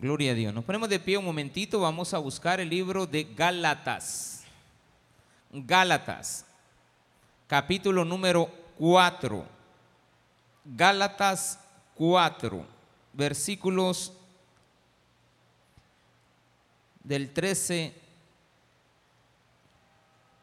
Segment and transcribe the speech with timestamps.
[0.00, 0.54] Gloria a Dios.
[0.54, 4.44] Nos ponemos de pie un momentito, vamos a buscar el libro de Gálatas.
[5.52, 6.46] Gálatas,
[7.46, 8.46] capítulo número
[8.78, 9.44] 4.
[10.64, 11.60] Gálatas
[11.96, 12.64] 4,
[13.12, 14.14] versículos
[17.04, 17.92] del 13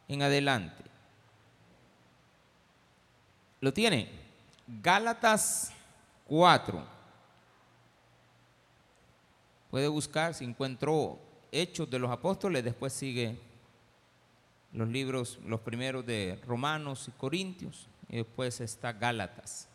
[0.08, 0.84] en adelante.
[3.60, 4.08] ¿Lo tiene?
[4.68, 5.71] Gálatas
[6.28, 6.96] 4.
[9.78, 11.20] Puede buscar si encuentro
[11.51, 13.38] Hechos de los Apóstoles, después sigue
[14.74, 19.68] los libros, los primeros de Romanos y Corintios, y después está Gálatas.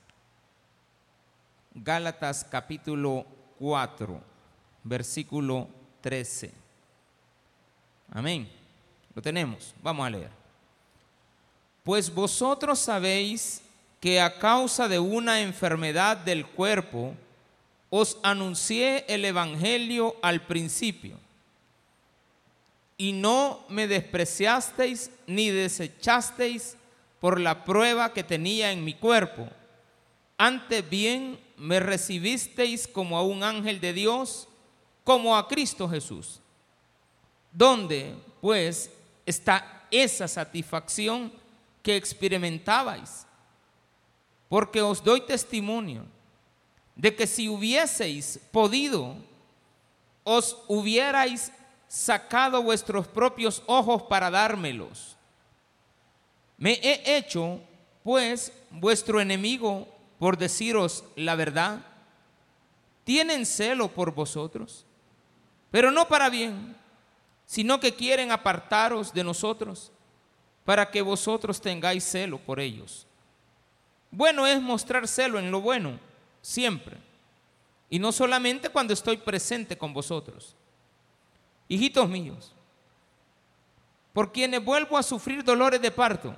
[1.72, 3.24] Gálatas capítulo
[3.60, 4.20] 4,
[4.82, 5.68] versículo
[6.00, 6.52] 13.
[8.10, 8.50] Amén.
[9.14, 9.72] Lo tenemos.
[9.84, 10.30] Vamos a leer.
[11.84, 13.62] Pues vosotros sabéis
[14.00, 17.14] que a causa de una enfermedad del cuerpo,
[17.94, 21.18] os anuncié el Evangelio al principio,
[22.96, 26.78] y no me despreciasteis ni desechasteis
[27.20, 29.46] por la prueba que tenía en mi cuerpo.
[30.38, 34.48] Antes bien me recibisteis como a un ángel de Dios,
[35.04, 36.40] como a Cristo Jesús.
[37.52, 38.90] ¿Dónde, pues,
[39.26, 41.30] está esa satisfacción
[41.82, 43.26] que experimentabais?
[44.48, 46.06] Porque os doy testimonio
[46.94, 49.16] de que si hubieseis podido,
[50.24, 51.52] os hubierais
[51.88, 55.16] sacado vuestros propios ojos para dármelos.
[56.56, 57.60] Me he hecho,
[58.02, 61.84] pues, vuestro enemigo por deciros la verdad.
[63.04, 64.86] Tienen celo por vosotros,
[65.70, 66.76] pero no para bien,
[67.46, 69.90] sino que quieren apartaros de nosotros
[70.64, 73.06] para que vosotros tengáis celo por ellos.
[74.12, 75.98] Bueno es mostrar celo en lo bueno
[76.42, 76.98] siempre.
[77.88, 80.54] Y no solamente cuando estoy presente con vosotros.
[81.68, 82.52] Hijitos míos,
[84.12, 86.34] por quienes vuelvo a sufrir dolores de parto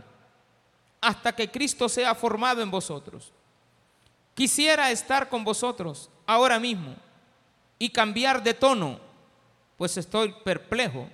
[1.01, 3.33] hasta que Cristo sea formado en vosotros.
[4.35, 6.95] Quisiera estar con vosotros ahora mismo
[7.79, 9.01] y cambiar de tono,
[9.77, 11.09] pues estoy perplejo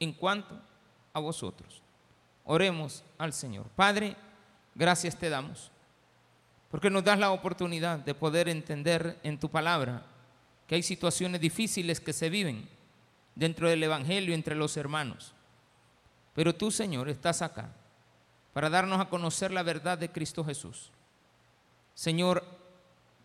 [0.00, 0.58] en cuanto
[1.12, 1.80] a vosotros.
[2.44, 3.66] Oremos al Señor.
[3.76, 4.16] Padre,
[4.74, 5.70] gracias te damos
[6.74, 10.04] porque nos das la oportunidad de poder entender en tu palabra
[10.66, 12.68] que hay situaciones difíciles que se viven
[13.36, 15.34] dentro del Evangelio entre los hermanos.
[16.34, 17.70] Pero tú, Señor, estás acá
[18.52, 20.90] para darnos a conocer la verdad de Cristo Jesús.
[21.94, 22.44] Señor,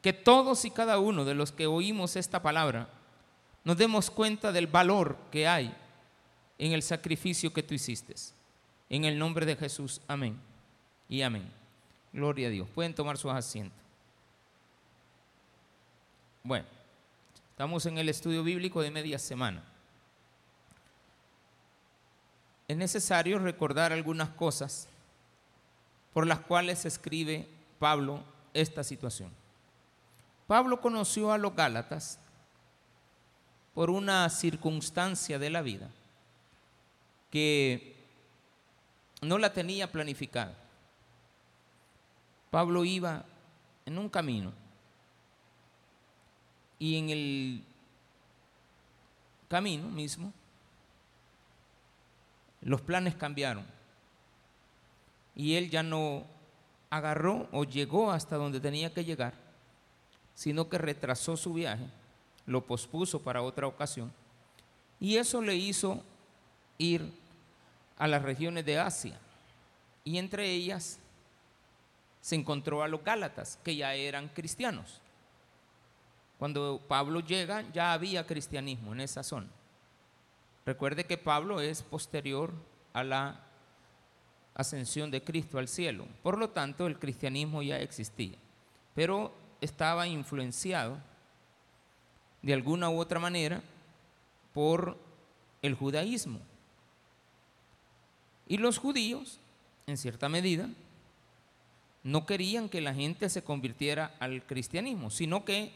[0.03, 2.87] que todos y cada uno de los que oímos esta palabra
[3.63, 5.75] nos demos cuenta del valor que hay
[6.59, 8.13] en el sacrificio que tú hiciste.
[8.89, 10.39] En el nombre de Jesús, amén
[11.07, 11.58] y amén.
[12.11, 12.67] Gloria a Dios.
[12.73, 13.77] Pueden tomar sus asientos.
[16.43, 16.65] Bueno,
[17.51, 19.63] estamos en el estudio bíblico de media semana.
[22.67, 24.87] Es necesario recordar algunas cosas
[26.13, 27.47] por las cuales escribe
[27.79, 29.31] Pablo esta situación.
[30.47, 32.19] Pablo conoció a los Gálatas
[33.73, 35.89] por una circunstancia de la vida
[37.31, 37.95] que
[39.21, 40.55] no la tenía planificada.
[42.49, 43.25] Pablo iba
[43.85, 44.51] en un camino
[46.79, 47.63] y en el
[49.47, 50.31] camino mismo
[52.61, 53.65] los planes cambiaron
[55.35, 56.23] y él ya no
[56.89, 59.33] agarró o llegó hasta donde tenía que llegar,
[60.33, 61.85] sino que retrasó su viaje,
[62.45, 64.11] lo pospuso para otra ocasión
[64.99, 66.03] y eso le hizo
[66.77, 67.11] ir
[67.97, 69.19] a las regiones de Asia
[70.03, 70.99] y entre ellas
[72.21, 75.01] se encontró a los Gálatas, que ya eran cristianos.
[76.37, 79.47] Cuando Pablo llega, ya había cristianismo en esa zona.
[80.65, 82.53] Recuerde que Pablo es posterior
[82.93, 83.43] a la
[84.53, 86.05] ascensión de Cristo al cielo.
[86.21, 88.37] Por lo tanto, el cristianismo ya existía,
[88.93, 90.97] pero estaba influenciado
[92.41, 93.61] de alguna u otra manera
[94.53, 94.97] por
[95.61, 96.39] el judaísmo.
[98.47, 99.39] Y los judíos,
[99.87, 100.69] en cierta medida,
[102.03, 105.71] no querían que la gente se convirtiera al cristianismo, sino que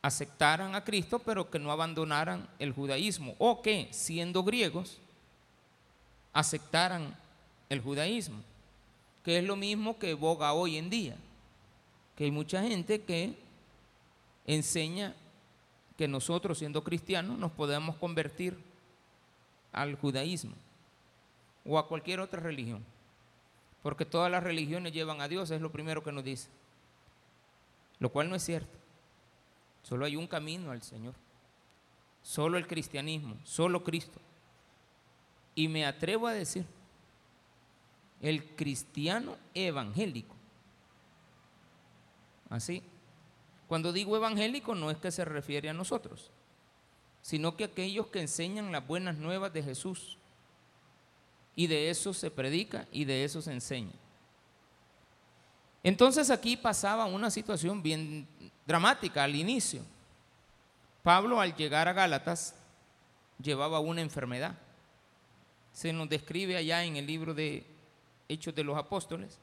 [0.00, 4.98] aceptaran a Cristo, pero que no abandonaran el judaísmo, o que, siendo griegos,
[6.32, 7.16] aceptaran
[7.68, 8.38] el judaísmo,
[9.24, 11.16] que es lo mismo que boga hoy en día,
[12.16, 13.34] que hay mucha gente que
[14.46, 15.14] enseña
[15.96, 18.56] que nosotros, siendo cristianos, nos podemos convertir
[19.72, 20.54] al judaísmo
[21.66, 22.82] o a cualquier otra religión
[23.82, 26.48] porque todas las religiones llevan a Dios, es lo primero que nos dice.
[27.98, 28.76] Lo cual no es cierto.
[29.82, 31.14] Solo hay un camino al Señor.
[32.22, 34.20] solo el cristianismo, solo Cristo.
[35.54, 36.66] Y me atrevo a decir,
[38.20, 40.34] el cristiano evangélico.
[42.50, 42.82] Así.
[43.66, 46.30] Cuando digo evangélico no es que se refiere a nosotros,
[47.20, 50.18] sino que aquellos que enseñan las buenas nuevas de Jesús.
[51.58, 53.90] Y de eso se predica y de eso se enseña.
[55.82, 58.28] Entonces aquí pasaba una situación bien
[58.64, 59.82] dramática al inicio.
[61.02, 62.54] Pablo al llegar a Gálatas
[63.42, 64.56] llevaba una enfermedad.
[65.72, 67.66] Se nos describe allá en el libro de
[68.28, 69.36] Hechos de los Apóstoles,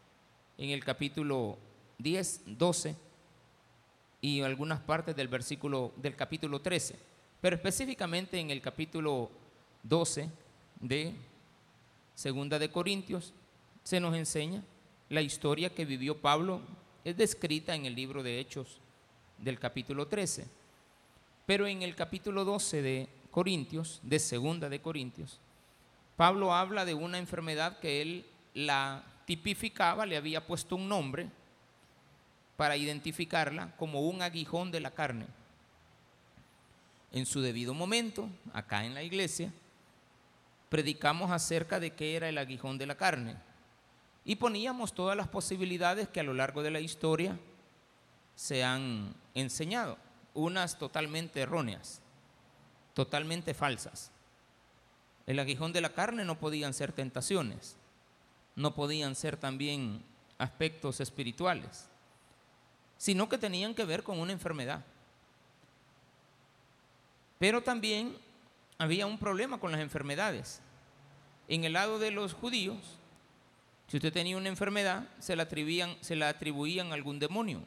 [0.57, 1.57] en el capítulo
[1.97, 2.95] 10, 12
[4.21, 6.97] y algunas partes del versículo del capítulo 13,
[7.41, 9.29] pero específicamente en el capítulo
[9.83, 10.29] 12
[10.79, 11.13] de
[12.15, 13.33] Segunda de Corintios
[13.83, 14.63] se nos enseña
[15.09, 16.61] la historia que vivió Pablo,
[17.03, 18.79] es descrita en el libro de Hechos
[19.37, 20.47] del capítulo 13.
[21.45, 25.39] Pero en el capítulo 12 de Corintios, de Segunda de Corintios,
[26.15, 31.27] Pablo habla de una enfermedad que él la tipificaba, le había puesto un nombre
[32.55, 35.25] para identificarla como un aguijón de la carne.
[37.11, 39.51] En su debido momento, acá en la iglesia,
[40.69, 43.37] predicamos acerca de qué era el aguijón de la carne
[44.23, 47.39] y poníamos todas las posibilidades que a lo largo de la historia
[48.35, 49.97] se han enseñado,
[50.33, 52.01] unas totalmente erróneas,
[52.93, 54.11] totalmente falsas.
[55.27, 57.77] El aguijón de la carne no podían ser tentaciones,
[58.55, 60.03] no podían ser también
[60.37, 61.87] aspectos espirituales,
[62.97, 64.83] sino que tenían que ver con una enfermedad.
[67.37, 68.17] Pero también
[68.77, 70.61] había un problema con las enfermedades.
[71.47, 72.77] En el lado de los judíos,
[73.87, 77.61] si usted tenía una enfermedad, se la atribuían, se la atribuían a algún demonio.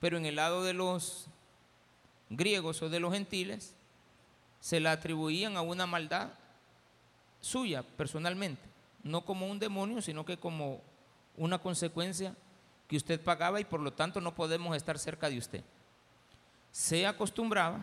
[0.00, 1.28] Pero en el lado de los
[2.28, 3.74] griegos o de los gentiles,
[4.60, 6.30] se la atribuían a una maldad
[7.40, 10.80] suya personalmente no como un demonio, sino que como
[11.36, 12.34] una consecuencia
[12.88, 15.64] que usted pagaba y por lo tanto no podemos estar cerca de usted.
[16.70, 17.80] Se acostumbraba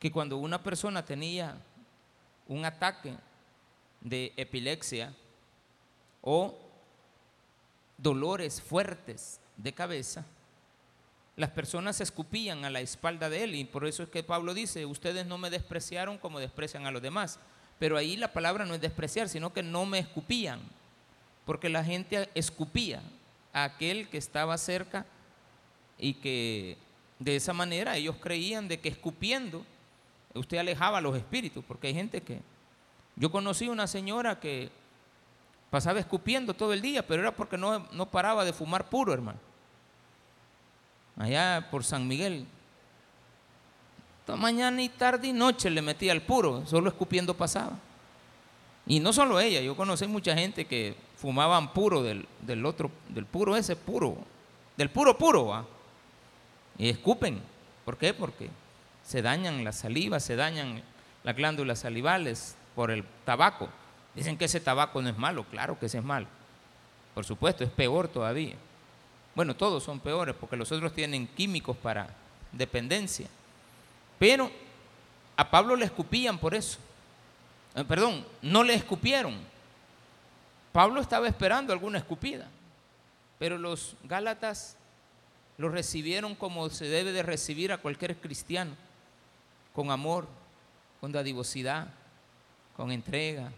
[0.00, 1.56] que cuando una persona tenía
[2.48, 3.14] un ataque
[4.00, 5.14] de epilepsia
[6.22, 6.58] o
[7.98, 10.24] dolores fuertes de cabeza,
[11.36, 14.86] las personas escupían a la espalda de él y por eso es que Pablo dice,
[14.86, 17.38] ustedes no me despreciaron como desprecian a los demás.
[17.78, 20.60] Pero ahí la palabra no es despreciar, sino que no me escupían,
[21.46, 23.02] porque la gente escupía
[23.52, 25.06] a aquel que estaba cerca
[25.98, 26.76] y que
[27.18, 29.64] de esa manera ellos creían de que escupiendo
[30.34, 32.40] usted alejaba los espíritus, porque hay gente que...
[33.16, 34.70] Yo conocí una señora que
[35.70, 39.38] pasaba escupiendo todo el día, pero era porque no, no paraba de fumar puro, hermano.
[41.16, 42.46] Allá por San Miguel,
[44.36, 47.78] mañana y tarde y noche le metía al puro, solo escupiendo pasaba.
[48.86, 52.26] Y no solo ella, yo conocí mucha gente que fumaban puro del,
[52.64, 54.16] otro, del puro ese puro,
[54.76, 55.66] del puro puro,
[56.78, 57.40] y escupen.
[57.84, 58.14] ¿Por qué?
[58.14, 58.50] Porque
[59.10, 60.82] se dañan las salivas, se dañan
[61.24, 63.68] las glándulas salivales por el tabaco.
[64.14, 66.28] Dicen que ese tabaco no es malo, claro que ese es malo.
[67.12, 68.54] Por supuesto, es peor todavía.
[69.34, 72.06] Bueno, todos son peores porque los otros tienen químicos para
[72.52, 73.26] dependencia.
[74.16, 74.48] Pero
[75.36, 76.78] a Pablo le escupían por eso.
[77.74, 79.34] Eh, perdón, no le escupieron.
[80.70, 82.46] Pablo estaba esperando alguna escupida,
[83.40, 84.76] pero los Gálatas
[85.58, 88.76] lo recibieron como se debe de recibir a cualquier cristiano,
[89.74, 90.26] con amor,
[91.00, 91.88] con dadivosidad,
[92.76, 93.52] con entrega.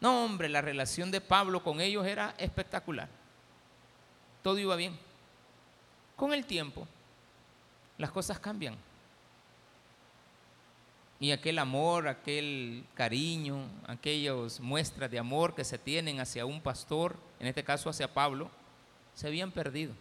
[0.00, 3.08] No, hombre, la relación de Pablo con ellos era espectacular.
[4.42, 4.98] Todo iba bien.
[6.16, 6.86] Con el tiempo,
[7.98, 8.76] las cosas cambian
[11.22, 17.16] y aquel amor, aquel cariño, aquellas muestras de amor que se tienen hacia un pastor,
[17.38, 18.50] en este caso hacia Pablo,
[19.14, 19.94] se habían perdido.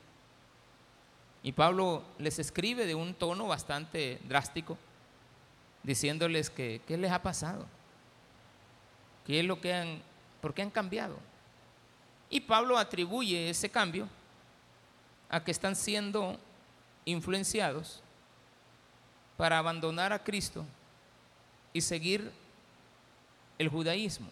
[1.44, 4.80] Y Pablo les escribe de un tono bastante drástico,
[5.83, 7.65] diciéndoles que qué les ha pasado,
[9.25, 10.01] qué es lo que han,
[10.41, 11.17] por qué han cambiado.
[12.29, 14.07] Y Pablo atribuye ese cambio
[15.29, 16.38] a que están siendo
[17.05, 18.01] influenciados
[19.38, 20.65] para abandonar a Cristo
[21.73, 22.31] y seguir
[23.57, 24.27] el judaísmo.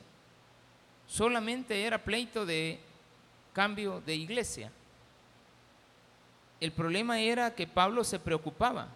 [1.08, 2.79] Solamente era pleito de
[3.53, 4.72] cambio de iglesia.
[6.60, 8.89] El problema era que Pablo se preocupaba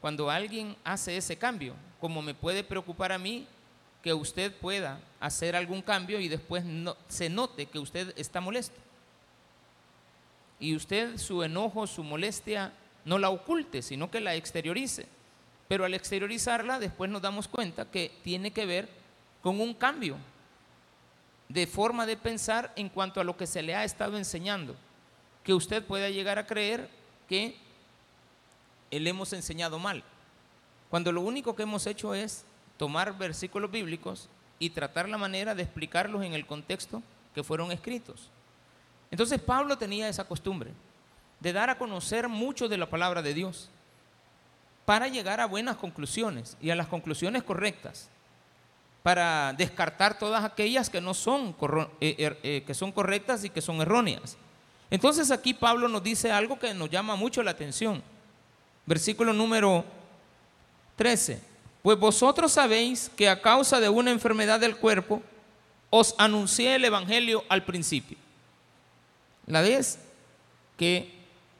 [0.00, 3.46] cuando alguien hace ese cambio, como me puede preocupar a mí
[4.02, 8.76] que usted pueda hacer algún cambio y después no, se note que usted está molesto.
[10.58, 12.72] Y usted su enojo, su molestia,
[13.04, 15.06] no la oculte, sino que la exteriorice.
[15.68, 18.88] pero al exteriorizarla después nos damos cuenta que tiene que ver
[19.40, 20.16] con un cambio
[21.48, 24.74] de forma de pensar en cuanto a lo que se le ha estado enseñando,
[25.44, 26.88] que usted pueda llegar a creer
[27.28, 27.56] que
[28.90, 30.02] le hemos enseñado mal,
[30.88, 32.44] cuando lo único que hemos hecho es
[32.76, 34.28] tomar versículos bíblicos
[34.58, 37.02] y tratar la manera de explicarlos en el contexto
[37.34, 38.30] que fueron escritos.
[39.10, 40.70] Entonces Pablo tenía esa costumbre
[41.40, 43.70] de dar a conocer mucho de la palabra de Dios
[44.84, 48.08] para llegar a buenas conclusiones y a las conclusiones correctas,
[49.02, 51.54] para descartar todas aquellas que no son,
[52.00, 54.36] eh, er, eh, que son correctas y que son erróneas.
[54.90, 58.02] Entonces aquí Pablo nos dice algo que nos llama mucho la atención.
[58.86, 59.84] Versículo número
[60.96, 61.40] 13.
[61.82, 65.22] Pues vosotros sabéis que a causa de una enfermedad del cuerpo
[65.88, 68.18] os anuncié el Evangelio al principio.
[69.46, 69.98] La vez
[70.76, 71.12] que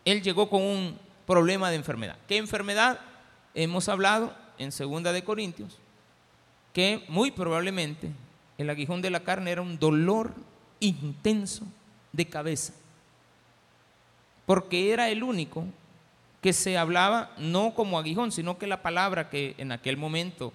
[0.04, 2.16] él llegó con un problema de enfermedad.
[2.28, 3.00] ¿Qué enfermedad?
[3.54, 5.78] Hemos hablado en segunda de Corintios
[6.72, 8.10] que muy probablemente
[8.58, 10.32] el aguijón de la carne era un dolor
[10.78, 11.64] intenso
[12.12, 12.72] de cabeza,
[14.46, 15.64] porque era el único
[16.40, 20.52] que se hablaba no como aguijón, sino que la palabra que en aquel momento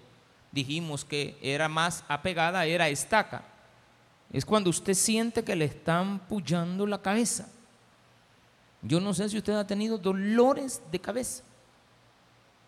[0.52, 3.44] dijimos que era más apegada era estaca.
[4.34, 7.48] Es cuando usted siente que le están pullando la cabeza.
[8.82, 11.44] Yo no sé si usted ha tenido dolores de cabeza,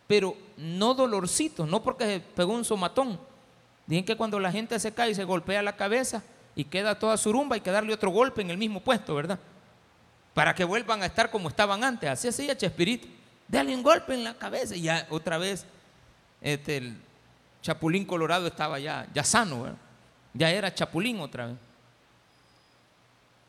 [0.07, 3.19] pero no dolorcitos, no porque se pegó un somatón.
[3.85, 6.23] Dicen que cuando la gente se cae y se golpea la cabeza
[6.55, 9.39] y queda toda su rumba, hay que darle otro golpe en el mismo puesto, ¿verdad?
[10.37, 12.07] Para que vuelvan a estar como estaban antes.
[12.07, 13.07] Así hacía Chespirito.
[13.47, 15.65] Dale un golpe en la cabeza y ya otra vez
[16.41, 17.01] este, el
[17.63, 19.75] Chapulín Colorado estaba ya, ya sano,
[20.35, 21.55] ya era Chapulín otra vez.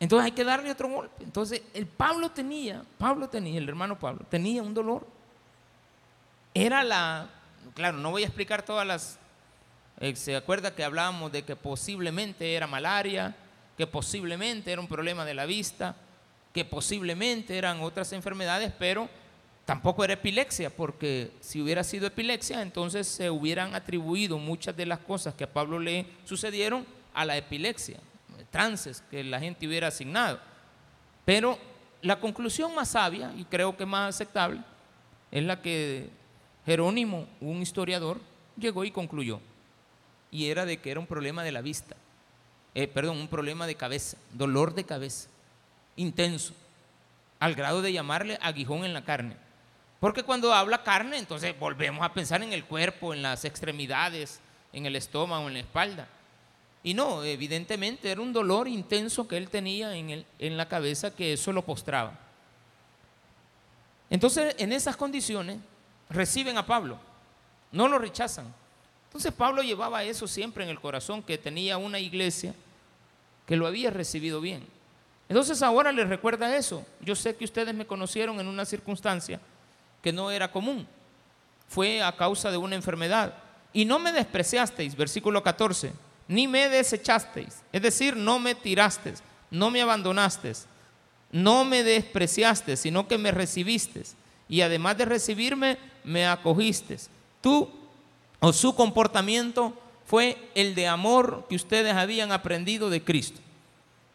[0.00, 1.24] Entonces hay que darle otro golpe.
[1.24, 5.06] Entonces el Pablo tenía, Pablo tenía, el hermano Pablo, tenía un dolor.
[6.54, 7.28] Era la,
[7.74, 9.18] claro, no voy a explicar todas las,
[10.00, 13.36] eh, se acuerda que hablábamos de que posiblemente era malaria,
[13.76, 15.94] que posiblemente era un problema de la vista,
[16.58, 19.08] que posiblemente eran otras enfermedades, pero
[19.64, 24.98] tampoco era epilepsia, porque si hubiera sido epilepsia, entonces se hubieran atribuido muchas de las
[24.98, 26.84] cosas que a Pablo le sucedieron
[27.14, 28.00] a la epilepsia,
[28.50, 30.40] trances que la gente hubiera asignado.
[31.24, 31.56] Pero
[32.02, 34.60] la conclusión más sabia, y creo que más aceptable,
[35.30, 36.10] es la que
[36.66, 38.18] Jerónimo, un historiador,
[38.56, 39.38] llegó y concluyó.
[40.32, 41.94] Y era de que era un problema de la vista,
[42.74, 45.28] eh, perdón, un problema de cabeza, dolor de cabeza
[45.98, 46.54] intenso,
[47.38, 49.36] al grado de llamarle aguijón en la carne.
[50.00, 54.40] Porque cuando habla carne, entonces volvemos a pensar en el cuerpo, en las extremidades,
[54.72, 56.08] en el estómago, en la espalda.
[56.82, 61.14] Y no, evidentemente era un dolor intenso que él tenía en, el, en la cabeza
[61.14, 62.18] que eso lo postraba.
[64.08, 65.58] Entonces, en esas condiciones,
[66.08, 66.98] reciben a Pablo,
[67.72, 68.46] no lo rechazan.
[69.08, 72.54] Entonces Pablo llevaba eso siempre en el corazón, que tenía una iglesia
[73.46, 74.66] que lo había recibido bien.
[75.28, 76.84] Entonces ahora les recuerda eso.
[77.00, 79.40] Yo sé que ustedes me conocieron en una circunstancia
[80.02, 80.86] que no era común.
[81.68, 83.34] Fue a causa de una enfermedad.
[83.72, 85.92] Y no me despreciasteis, versículo 14,
[86.28, 87.62] ni me desechasteis.
[87.72, 90.66] Es decir, no me tirasteis, no me abandonasteis,
[91.30, 94.04] no me despreciaste, sino que me recibiste.
[94.48, 96.96] Y además de recibirme, me acogiste.
[97.42, 97.70] Tú
[98.40, 103.40] o su comportamiento fue el de amor que ustedes habían aprendido de Cristo.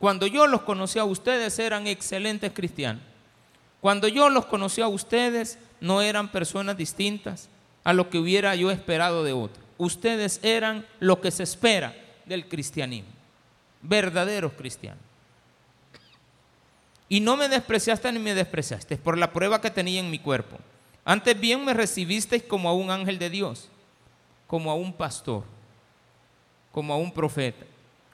[0.03, 3.01] Cuando yo los conocí a ustedes eran excelentes cristianos.
[3.79, 7.47] Cuando yo los conocí a ustedes no eran personas distintas
[7.85, 9.65] a lo que hubiera yo esperado de otros.
[9.77, 11.95] Ustedes eran lo que se espera
[12.25, 13.13] del cristianismo,
[13.81, 14.99] verdaderos cristianos.
[17.07, 20.57] Y no me despreciaste ni me despreciaste por la prueba que tenía en mi cuerpo.
[21.05, 23.69] Antes bien me recibisteis como a un ángel de Dios,
[24.47, 25.45] como a un pastor,
[26.73, 27.65] como a un profeta,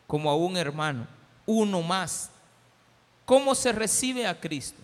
[0.06, 1.18] como a un hermano
[1.50, 2.30] uno más.
[3.26, 4.80] ¿Cómo se recibe a Cristo?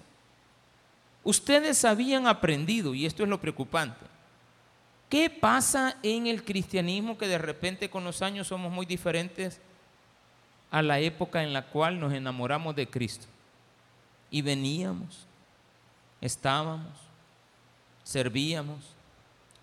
[1.24, 4.04] Ustedes habían aprendido, y esto es lo preocupante,
[5.08, 9.62] ¿qué pasa en el cristianismo que de repente con los años somos muy diferentes
[10.72, 13.28] a la época en la cual nos enamoramos de Cristo?
[14.32, 15.28] Y veníamos,
[16.20, 16.98] estábamos,
[18.04, 18.80] servíamos,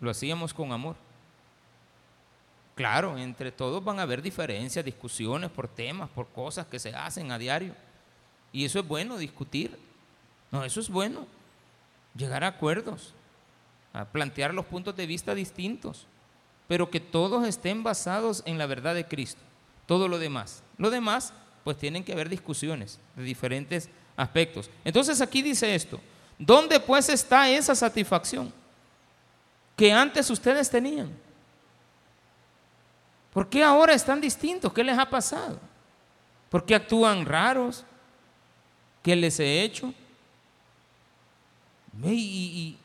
[0.00, 0.94] lo hacíamos con amor.
[2.74, 7.30] Claro, entre todos van a haber diferencias, discusiones por temas, por cosas que se hacen
[7.30, 7.74] a diario.
[8.52, 9.78] Y eso es bueno, discutir.
[10.50, 11.26] No, eso es bueno.
[12.14, 13.14] Llegar a acuerdos,
[13.92, 16.06] a plantear los puntos de vista distintos,
[16.68, 19.40] pero que todos estén basados en la verdad de Cristo.
[19.86, 20.62] Todo lo demás.
[20.78, 21.32] Lo demás,
[21.64, 24.70] pues tienen que haber discusiones de diferentes aspectos.
[24.84, 26.00] Entonces aquí dice esto,
[26.38, 28.52] ¿dónde pues está esa satisfacción?
[29.76, 31.10] que antes ustedes tenían.
[33.32, 34.72] ¿Por qué ahora están distintos?
[34.72, 35.58] ¿Qué les ha pasado?
[36.50, 37.84] ¿Por qué actúan raros?
[39.02, 39.92] ¿Qué les he hecho?
[42.04, 42.76] ¿Y,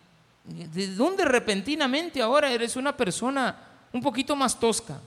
[0.45, 3.57] de dónde repentinamente ahora eres una persona
[3.91, 4.99] un poquito más tosca?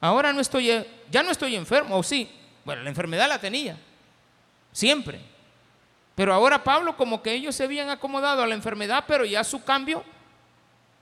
[0.00, 0.68] Ahora no estoy,
[1.10, 2.30] ya no estoy enfermo, o sí,
[2.66, 3.78] bueno, la enfermedad la tenía,
[4.70, 5.20] siempre.
[6.14, 9.64] Pero ahora Pablo como que ellos se habían acomodado a la enfermedad, pero ya su
[9.64, 10.04] cambio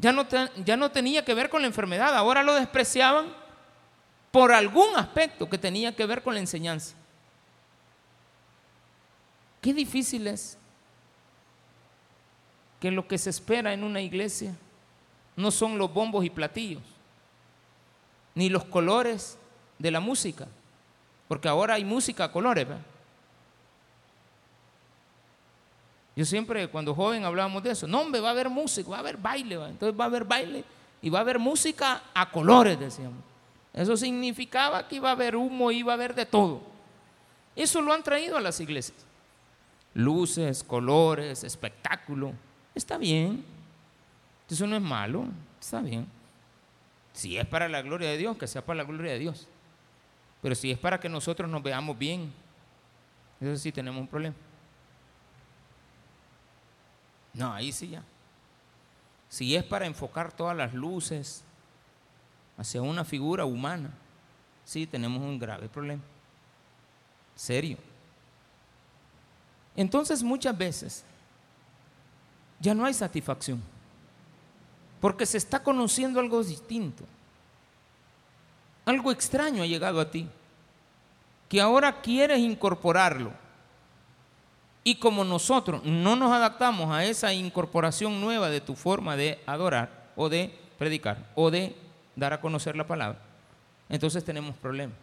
[0.02, 0.26] ya no,
[0.64, 3.32] ya no tenía que ver con la enfermedad, ahora lo despreciaban
[4.32, 6.97] por algún aspecto que tenía que ver con la enseñanza.
[9.61, 10.59] Qué difícil es
[12.80, 14.52] que lo que se espera en una iglesia
[15.37, 16.82] no son los bombos y platillos,
[18.35, 19.38] ni los colores
[19.78, 20.49] de la música,
[21.28, 22.66] porque ahora hay música a colores.
[26.14, 27.87] Yo siempre, cuando joven, hablábamos de eso.
[27.87, 29.54] No, hombre, va a haber música, va a haber baile.
[29.54, 30.64] Entonces va a haber baile
[31.00, 33.19] y va a haber música a colores, decíamos.
[33.73, 36.61] Eso significaba que iba a haber humo, iba a haber de todo.
[37.57, 38.99] Eso lo han traído a las iglesias.
[39.95, 42.33] Luces, colores, espectáculo.
[42.75, 43.45] Está bien.
[44.49, 45.25] Eso no es malo.
[45.61, 46.07] Está bien.
[47.14, 49.47] Si es para la gloria de Dios, que sea para la gloria de Dios.
[50.42, 52.33] Pero si es para que nosotros nos veamos bien,
[53.40, 54.35] eso sí tenemos un problema.
[57.34, 58.02] No, ahí sí ya.
[59.28, 61.42] Si es para enfocar todas las luces
[62.58, 63.90] hacia una figura humana,
[64.64, 66.02] sí tenemos un grave problema.
[67.34, 67.78] Serio.
[69.74, 71.04] Entonces muchas veces
[72.60, 73.60] ya no hay satisfacción,
[75.00, 77.04] porque se está conociendo algo distinto.
[78.84, 80.28] Algo extraño ha llegado a ti,
[81.48, 83.41] que ahora quieres incorporarlo
[84.84, 90.10] y como nosotros no nos adaptamos a esa incorporación nueva de tu forma de adorar
[90.16, 91.76] o de predicar o de
[92.16, 93.18] dar a conocer la palabra,
[93.88, 94.97] entonces tenemos problemas.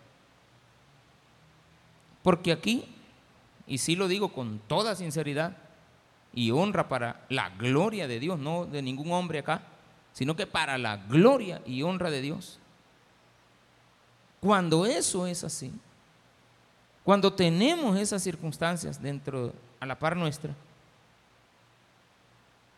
[2.22, 2.86] Porque aquí,
[3.66, 5.56] y sí lo digo con toda sinceridad
[6.34, 9.62] y honra para la gloria de Dios, no de ningún hombre acá,
[10.12, 12.60] sino que para la gloria y honra de Dios.
[14.42, 15.72] Cuando eso es así,
[17.04, 20.54] cuando tenemos esas circunstancias dentro a la par nuestra,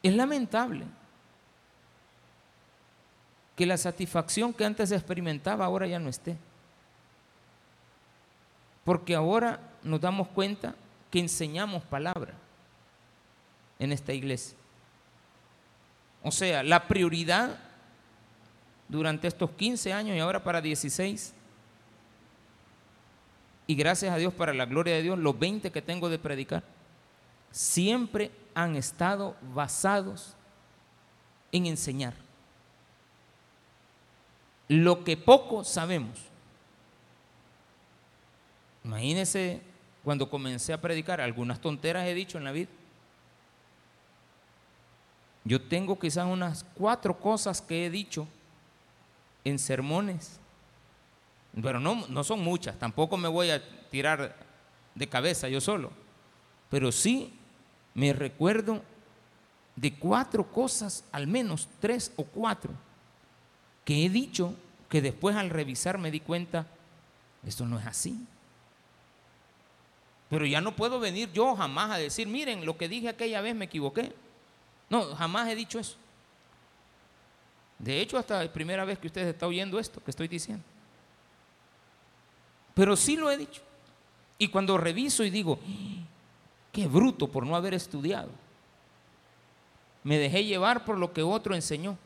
[0.03, 0.85] es lamentable
[3.55, 6.35] que la satisfacción que antes experimentaba ahora ya no esté.
[8.83, 10.75] Porque ahora nos damos cuenta
[11.11, 12.33] que enseñamos palabra
[13.77, 14.57] en esta iglesia.
[16.23, 17.57] O sea, la prioridad
[18.87, 21.33] durante estos 15 años y ahora para 16
[23.67, 26.63] y gracias a Dios, para la gloria de Dios, los 20 que tengo de predicar,
[27.51, 30.35] siempre han estado basados
[31.51, 32.13] en enseñar.
[34.67, 36.19] Lo que poco sabemos.
[38.83, 39.61] Imagínense
[40.03, 42.69] cuando comencé a predicar, algunas tonteras he dicho en la vida.
[45.43, 48.27] Yo tengo quizás unas cuatro cosas que he dicho
[49.43, 50.39] en sermones
[51.59, 54.35] pero no, no son muchas, tampoco me voy a tirar
[54.95, 55.91] de cabeza yo solo.
[56.69, 57.33] Pero sí
[57.93, 58.81] me recuerdo
[59.75, 62.71] de cuatro cosas, al menos tres o cuatro,
[63.85, 64.53] que he dicho
[64.89, 66.67] que después al revisar me di cuenta,
[67.45, 68.19] esto no es así.
[70.29, 73.55] Pero ya no puedo venir yo jamás a decir, miren, lo que dije aquella vez
[73.55, 74.13] me equivoqué.
[74.89, 75.97] No, jamás he dicho eso.
[77.79, 80.63] De hecho, hasta la primera vez que usted está oyendo esto que estoy diciendo.
[82.73, 83.61] Pero sí lo he dicho.
[84.37, 85.59] Y cuando reviso y digo,
[86.71, 88.29] qué bruto por no haber estudiado.
[90.03, 91.97] Me dejé llevar por lo que otro enseñó.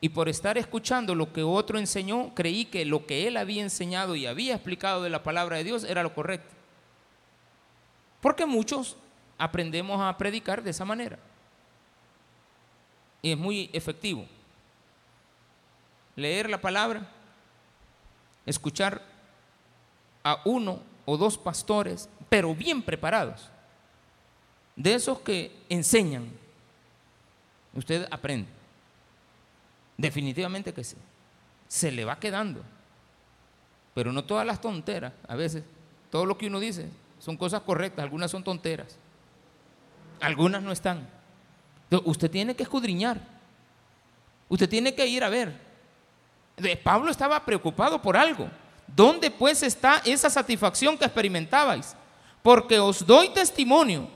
[0.00, 4.14] Y por estar escuchando lo que otro enseñó, creí que lo que él había enseñado
[4.14, 6.54] y había explicado de la palabra de Dios era lo correcto.
[8.20, 8.96] Porque muchos
[9.38, 11.18] aprendemos a predicar de esa manera.
[13.22, 14.26] Y es muy efectivo.
[16.14, 17.08] Leer la palabra
[18.48, 19.02] escuchar
[20.24, 23.48] a uno o dos pastores, pero bien preparados,
[24.76, 26.28] de esos que enseñan,
[27.74, 28.48] usted aprende.
[29.96, 30.96] Definitivamente que sí.
[31.66, 32.62] Se le va quedando.
[33.94, 35.64] Pero no todas las tonteras, a veces,
[36.10, 36.88] todo lo que uno dice
[37.18, 38.96] son cosas correctas, algunas son tonteras,
[40.20, 41.08] algunas no están.
[42.04, 43.20] usted tiene que escudriñar,
[44.48, 45.52] usted tiene que ir a ver,
[46.84, 48.48] Pablo estaba preocupado por algo.
[48.86, 51.94] ¿Dónde pues está esa satisfacción que experimentabais?
[52.48, 54.08] Porque os doy testimonio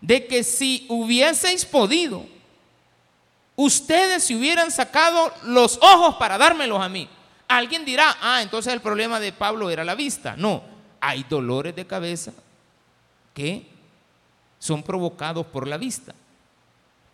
[0.00, 2.24] de que si hubieseis podido,
[3.56, 7.08] ustedes se hubieran sacado los ojos para dármelos a mí.
[7.48, 10.36] Alguien dirá, ah, entonces el problema de Pablo era la vista.
[10.36, 10.62] No,
[11.00, 12.32] hay dolores de cabeza
[13.34, 13.66] que
[14.60, 16.14] son provocados por la vista,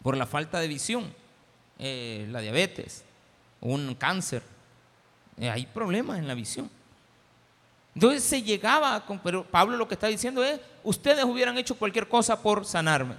[0.03, 1.11] por la falta de visión,
[1.79, 3.03] eh, la diabetes,
[3.63, 4.43] un cáncer.
[5.41, 6.69] Eh, hay problemas en la visión.
[7.99, 12.09] Entonces se llegaba, con, pero Pablo lo que está diciendo es, ustedes hubieran hecho cualquier
[12.09, 13.17] cosa por sanarme,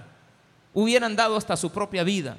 [0.72, 2.34] hubieran dado hasta su propia vida.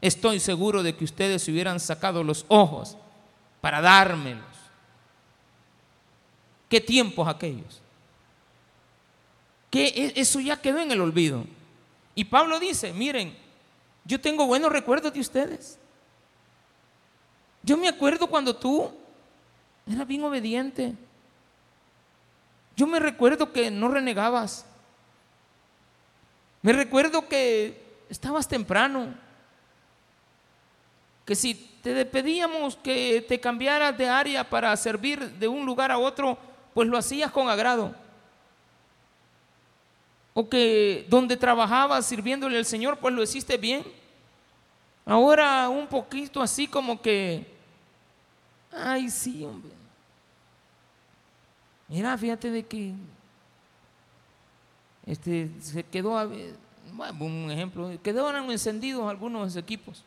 [0.00, 2.96] Estoy seguro de que ustedes se hubieran sacado los ojos
[3.60, 4.42] para dármelos.
[6.68, 7.80] ¿Qué tiempos aquellos?
[9.70, 11.44] Que eso ya quedó en el olvido.
[12.16, 13.38] Y Pablo dice, miren,
[14.04, 15.78] yo tengo buenos recuerdos de ustedes.
[17.62, 18.90] Yo me acuerdo cuando tú
[19.86, 20.96] eras bien obediente.
[22.80, 24.64] Yo me recuerdo que no renegabas.
[26.62, 29.12] Me recuerdo que estabas temprano.
[31.26, 35.98] Que si te pedíamos que te cambiaras de área para servir de un lugar a
[35.98, 36.38] otro,
[36.72, 37.94] pues lo hacías con agrado.
[40.32, 43.84] O que donde trabajabas sirviéndole al Señor, pues lo hiciste bien.
[45.04, 47.46] Ahora un poquito así como que,
[48.72, 49.79] ay sí, hombre.
[51.90, 52.94] Mira, fíjate de que
[55.04, 56.12] este, se quedó,
[56.92, 60.04] bueno, un ejemplo, quedaron encendidos algunos equipos.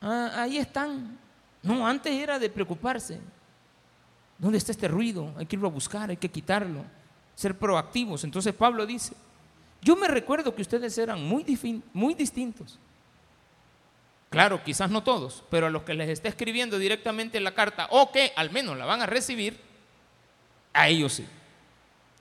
[0.00, 1.18] Ah, ahí están.
[1.62, 3.20] No, antes era de preocuparse.
[4.38, 5.30] ¿Dónde está este ruido?
[5.36, 6.84] Hay que irlo a buscar, hay que quitarlo,
[7.34, 8.24] ser proactivos.
[8.24, 9.14] Entonces Pablo dice,
[9.82, 11.44] yo me recuerdo que ustedes eran muy,
[11.92, 12.78] muy distintos.
[14.30, 18.10] Claro, quizás no todos, pero a los que les está escribiendo directamente la carta o
[18.10, 19.60] que al menos la van a recibir,
[20.72, 21.26] a ellos sí.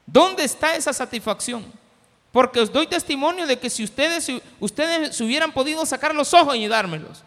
[0.05, 1.65] ¿Dónde está esa satisfacción?
[2.31, 6.55] Porque os doy testimonio de que si ustedes, ustedes se hubieran podido sacar los ojos
[6.55, 7.23] y dármelos,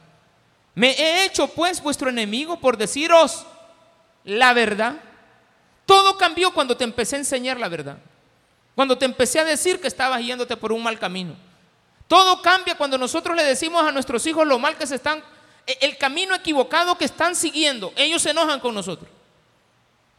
[0.74, 3.46] me he hecho pues vuestro enemigo por deciros
[4.24, 4.96] la verdad.
[5.86, 7.98] Todo cambió cuando te empecé a enseñar la verdad.
[8.74, 11.36] Cuando te empecé a decir que estabas yéndote por un mal camino.
[12.08, 15.22] Todo cambia cuando nosotros le decimos a nuestros hijos lo mal que se están,
[15.66, 17.92] e, el camino equivocado que están siguiendo.
[17.96, 19.08] Ellos se enojan con nosotros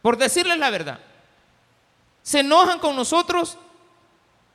[0.02, 0.98] por decirles la verdad.
[2.22, 3.56] Se enojan con nosotros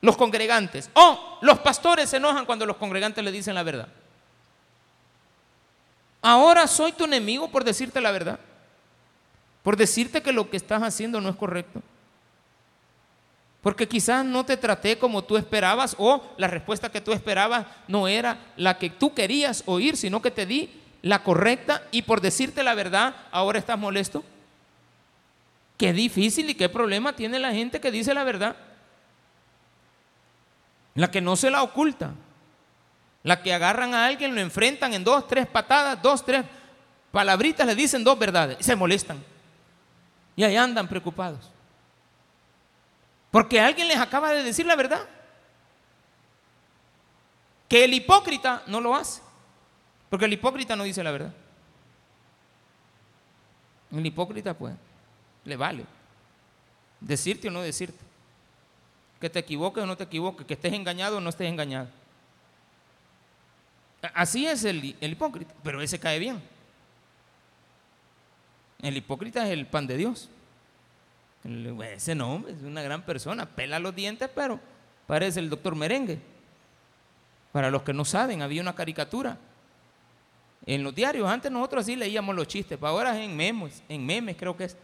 [0.02, 0.90] los congregantes.
[0.94, 3.88] O los pastores se enojan cuando los congregantes le dicen la verdad.
[6.22, 8.40] Ahora soy tu enemigo por decirte la verdad.
[9.64, 11.82] Por decirte que lo que estás haciendo no es correcto.
[13.62, 18.08] Porque quizás no te traté como tú esperabas o la respuesta que tú esperabas no
[18.08, 22.64] era la que tú querías oír, sino que te di la correcta y por decirte
[22.64, 24.24] la verdad ahora estás molesto.
[25.82, 28.56] Qué difícil y qué problema tiene la gente que dice la verdad.
[30.94, 32.12] La que no se la oculta.
[33.24, 36.46] La que agarran a alguien, lo enfrentan en dos, tres patadas, dos, tres
[37.12, 39.24] palabritas, le dicen dos verdades y se molestan.
[40.36, 41.50] Y ahí andan preocupados.
[43.32, 45.10] Porque alguien les acaba de decir la verdad.
[47.68, 49.20] Que el hipócrita no lo hace.
[50.12, 51.34] Porque el hipócrita no dice la verdad.
[53.92, 54.76] El hipócrita pues
[55.46, 55.86] le vale.
[57.00, 58.00] Decirte o no decirte.
[59.20, 60.46] Que te equivoques o no te equivoques.
[60.46, 61.88] Que estés engañado o no estés engañado.
[64.14, 65.54] Así es el, hipócrita.
[65.64, 66.42] Pero ese cae bien.
[68.82, 70.30] El hipócrita es el pan de Dios.
[71.94, 73.46] ese no, es una gran persona.
[73.46, 74.60] Pela los dientes, pero
[75.08, 76.20] parece el doctor Merengue.
[77.52, 79.38] Para los que no saben, había una caricatura
[80.66, 81.30] en los diarios.
[81.30, 84.78] Antes nosotros así leíamos los chistes, ahora es en memes, en memes creo que es.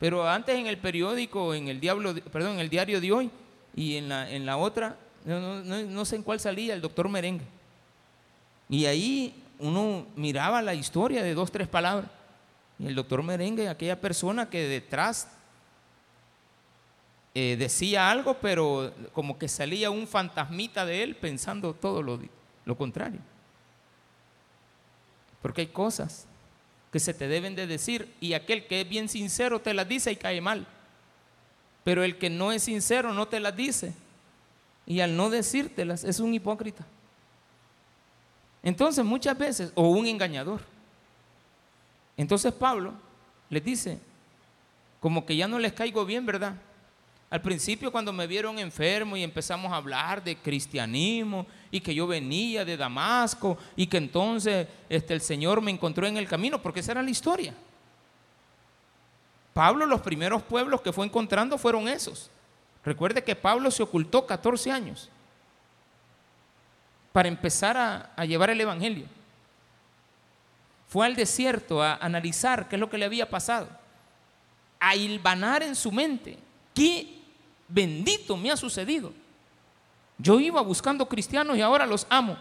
[0.00, 3.30] Pero antes en el periódico, en el, diablo, perdón, en el diario de hoy
[3.76, 7.44] y en la, en la otra, no, sé en cuál salía, el doctor Merengue.
[8.70, 12.10] Y ahí uno miraba la historia de dos, tres palabras.
[12.78, 15.28] Y el doctor Merengue, aquella persona que detrás
[17.34, 22.18] eh, decía algo, pero como que salía un fantasmita de él pensando todo lo,
[22.64, 23.20] lo contrario.
[25.42, 26.26] Porque hay cosas
[26.92, 30.12] que se te deben de decir y aquel que es bien sincero te las dice
[30.12, 30.66] y cae mal.
[31.84, 33.94] Pero el que no es sincero no te las dice
[34.86, 36.84] y al no decírtelas es un hipócrita.
[38.62, 40.60] Entonces muchas veces, o un engañador.
[42.16, 42.92] Entonces Pablo
[43.48, 43.98] les dice,
[45.00, 46.54] como que ya no les caigo bien, ¿verdad?
[47.30, 52.06] Al principio cuando me vieron enfermo y empezamos a hablar de cristianismo y que yo
[52.06, 56.80] venía de Damasco y que entonces este, el Señor me encontró en el camino, porque
[56.80, 57.54] esa era la historia.
[59.52, 62.30] Pablo los primeros pueblos que fue encontrando fueron esos.
[62.84, 65.08] Recuerde que Pablo se ocultó 14 años.
[67.12, 69.04] para empezar a, a llevar el Evangelio.
[70.88, 73.68] Fue al desierto a analizar qué es lo que le había pasado,
[74.78, 76.38] a hilvanar en su mente
[76.74, 77.20] qué
[77.68, 79.12] bendito me ha sucedido.
[80.20, 82.36] Yo iba buscando cristianos y ahora los amo.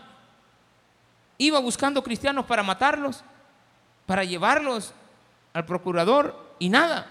[1.37, 3.23] Iba buscando cristianos para matarlos,
[4.05, 4.93] para llevarlos
[5.53, 7.09] al procurador y nada.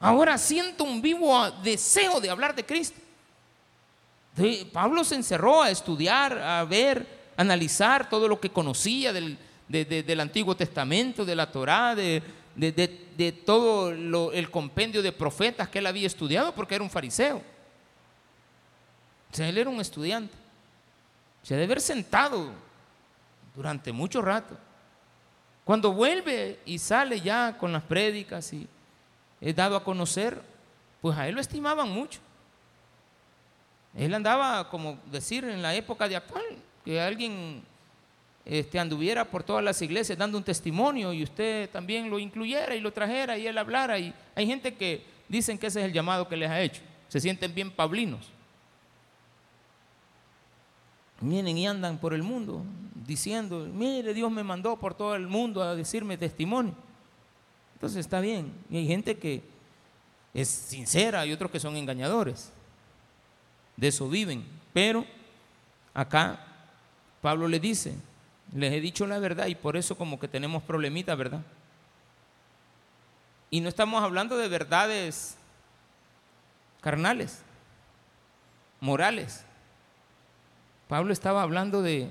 [0.00, 3.00] Ahora siento un vivo deseo de hablar de Cristo.
[4.72, 7.06] Pablo se encerró a estudiar, a ver,
[7.36, 12.22] analizar todo lo que conocía del, del Antiguo Testamento, de la Torá, de,
[13.44, 13.90] todo
[14.32, 17.59] el compendio de profetas que él había estudiado, porque era un fariseo.
[19.32, 20.34] Sea, él era un estudiante.
[21.42, 22.50] Se debe haber sentado
[23.54, 24.56] durante mucho rato.
[25.64, 28.66] Cuando vuelve y sale ya con las prédicas y
[29.40, 30.40] es dado a conocer,
[31.00, 32.20] pues a él lo estimaban mucho.
[33.94, 36.44] Él andaba, como decir, en la época de actual,
[36.84, 37.62] que alguien
[38.44, 42.80] este, anduviera por todas las iglesias dando un testimonio y usted también lo incluyera y
[42.80, 43.98] lo trajera y él hablara.
[43.98, 46.82] Y hay gente que dicen que ese es el llamado que les ha hecho.
[47.08, 48.30] Se sienten bien pablinos.
[51.20, 52.64] Vienen y andan por el mundo
[53.06, 56.74] diciendo, mire, Dios me mandó por todo el mundo a decirme testimonio.
[57.74, 58.52] Entonces está bien.
[58.70, 59.42] Y hay gente que
[60.32, 62.52] es sincera y otros que son engañadores.
[63.76, 64.46] De eso viven.
[64.72, 65.04] Pero
[65.92, 66.46] acá
[67.20, 67.94] Pablo le dice,
[68.54, 71.42] les he dicho la verdad y por eso como que tenemos problemitas, ¿verdad?
[73.50, 75.36] Y no estamos hablando de verdades
[76.80, 77.42] carnales,
[78.80, 79.44] morales.
[80.90, 82.10] Pablo estaba hablando de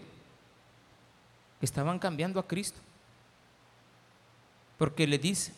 [1.60, 2.80] que estaban cambiando a Cristo.
[4.78, 5.54] Porque le dice,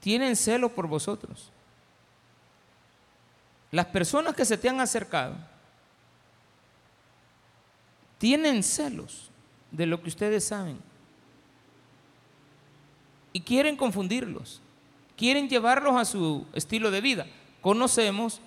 [0.00, 1.50] tienen celo por vosotros.
[3.70, 5.34] Las personas que se te han acercado
[8.18, 9.30] tienen celos
[9.70, 10.78] de lo que ustedes saben
[13.32, 14.60] y quieren confundirlos,
[15.16, 17.26] quieren llevarlos a su estilo de vida.
[17.62, 18.42] Conocemos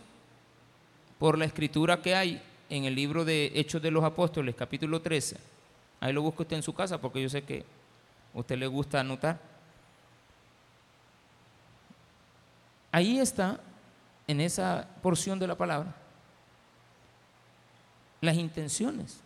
[1.19, 5.37] por la escritura que hay en el libro de Hechos de los Apóstoles, capítulo 13.
[5.99, 7.65] Ahí lo busca usted en su casa porque yo sé que
[8.33, 9.37] a usted le gusta anotar.
[12.91, 13.59] Ahí está,
[14.27, 15.93] en esa porción de la palabra,
[18.21, 19.19] las intenciones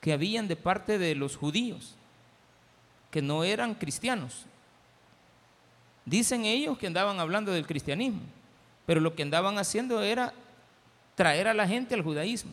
[0.00, 1.94] que habían de parte de los judíos,
[3.10, 4.46] que no eran cristianos.
[6.06, 8.22] Dicen ellos que andaban hablando del cristianismo,
[8.86, 10.32] pero lo que andaban haciendo era
[11.20, 12.50] traer a la gente al judaísmo.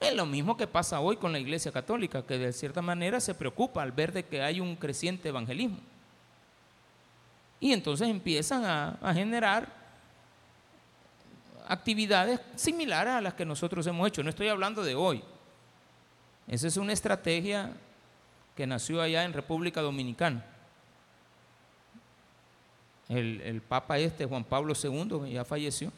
[0.00, 3.32] Es lo mismo que pasa hoy con la Iglesia Católica, que de cierta manera se
[3.32, 5.78] preocupa al ver de que hay un creciente evangelismo.
[7.60, 9.72] Y entonces empiezan a, generar
[11.68, 14.24] actividades similares a las que nosotros hemos hecho.
[14.24, 15.22] No estoy hablando de hoy,
[16.48, 17.70] esa es una estrategia
[18.56, 20.44] que nació allá en República Dominicana.
[23.08, 25.92] El, Papa este, Juan Pablo II, ya falleció,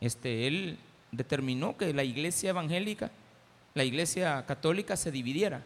[0.00, 0.78] este, él
[1.12, 3.10] determinó que la iglesia evangélica,
[3.74, 5.62] la iglesia católica se dividiera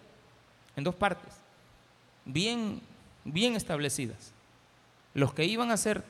[0.76, 1.34] en dos partes,
[2.24, 2.80] bien,
[3.24, 4.32] bien establecidas.
[5.14, 6.02] Los que iban a ser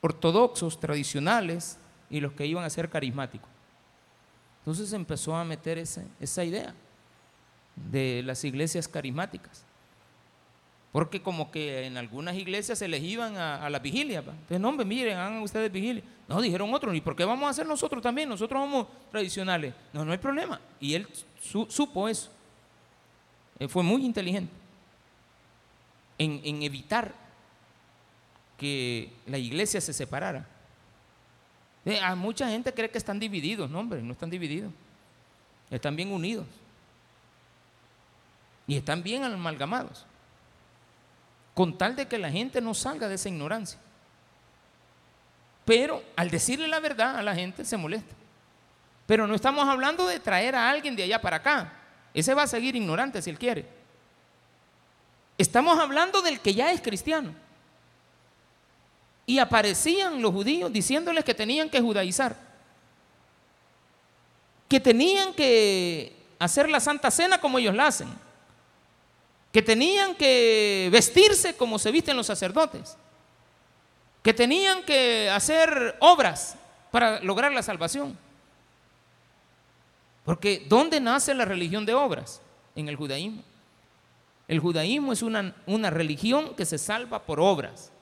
[0.00, 1.78] ortodoxos, tradicionales,
[2.10, 3.48] y los que iban a ser carismáticos.
[4.60, 6.74] Entonces empezó a meter esa idea
[7.90, 9.64] de las iglesias carismáticas.
[10.94, 14.20] Porque como que en algunas iglesias se les iban a, la vigilia.
[14.20, 16.04] Entonces, no, hombre, miren, hagan ustedes vigilia.
[16.28, 18.28] No, dijeron otros, ¿y por qué vamos a hacer nosotros también?
[18.28, 19.74] Nosotros somos tradicionales.
[19.92, 20.60] No, no hay problema.
[20.78, 21.08] Y él
[21.68, 22.30] supo eso.
[23.58, 24.52] Él fue muy inteligente
[26.16, 27.12] en, en evitar
[28.56, 30.46] que la iglesia se separara.
[31.84, 34.72] Eh, mucha gente cree que están divididos, no hombre, no están divididos.
[35.70, 36.46] Están bien unidos.
[38.68, 40.06] Y están bien amalgamados.
[41.54, 43.78] Con tal de que la gente no salga de esa ignorancia.
[45.64, 48.14] Pero al decirle la verdad a la gente se molesta.
[49.06, 51.72] Pero no estamos hablando de traer a alguien de allá para acá.
[52.12, 53.66] Ese va a seguir ignorante si él quiere.
[55.36, 57.34] Estamos hablando del que ya es cristiano.
[59.26, 62.36] Y aparecían los judíos diciéndoles que tenían que judaizar,
[64.68, 68.08] que tenían que hacer la Santa Cena como ellos la hacen,
[69.54, 72.96] que tenían que vestirse como se visten los sacerdotes,
[74.20, 76.56] que tenían que hacer obras
[76.90, 78.18] para lograr la salvación.
[80.24, 82.42] Porque ¿dónde nace la religión de obras?
[82.74, 83.44] En el judaísmo.
[84.48, 87.92] El judaísmo es una, una religión que se salva por obras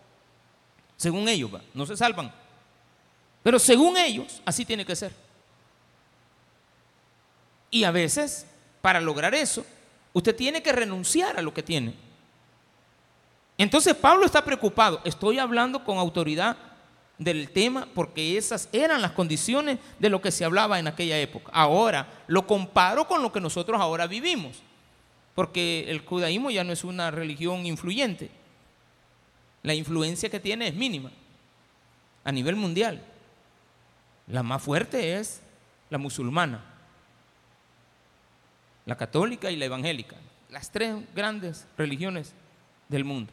[0.96, 2.32] según ellos, no se salvan.
[3.42, 5.12] Pero según ellos, así tiene que ser.
[7.72, 8.46] Y a veces,
[8.80, 9.66] para lograr eso,
[10.12, 11.94] usted tiene que renunciar a lo que tiene.
[13.58, 15.00] Entonces Pablo está preocupado.
[15.04, 16.56] Estoy hablando con autoridad
[17.18, 21.52] del tema porque esas eran las condiciones de lo que se hablaba en aquella época.
[21.54, 24.62] Ahora lo comparo con lo que nosotros ahora vivimos,
[25.34, 28.30] porque el judaísmo ya no es una religión influyente.
[29.62, 31.12] La influencia que tiene es mínima
[32.24, 33.02] a nivel mundial.
[34.26, 35.40] La más fuerte es
[35.90, 36.64] la musulmana,
[38.86, 40.16] la católica y la evangélica,
[40.50, 42.34] las tres grandes religiones
[42.88, 43.32] del mundo.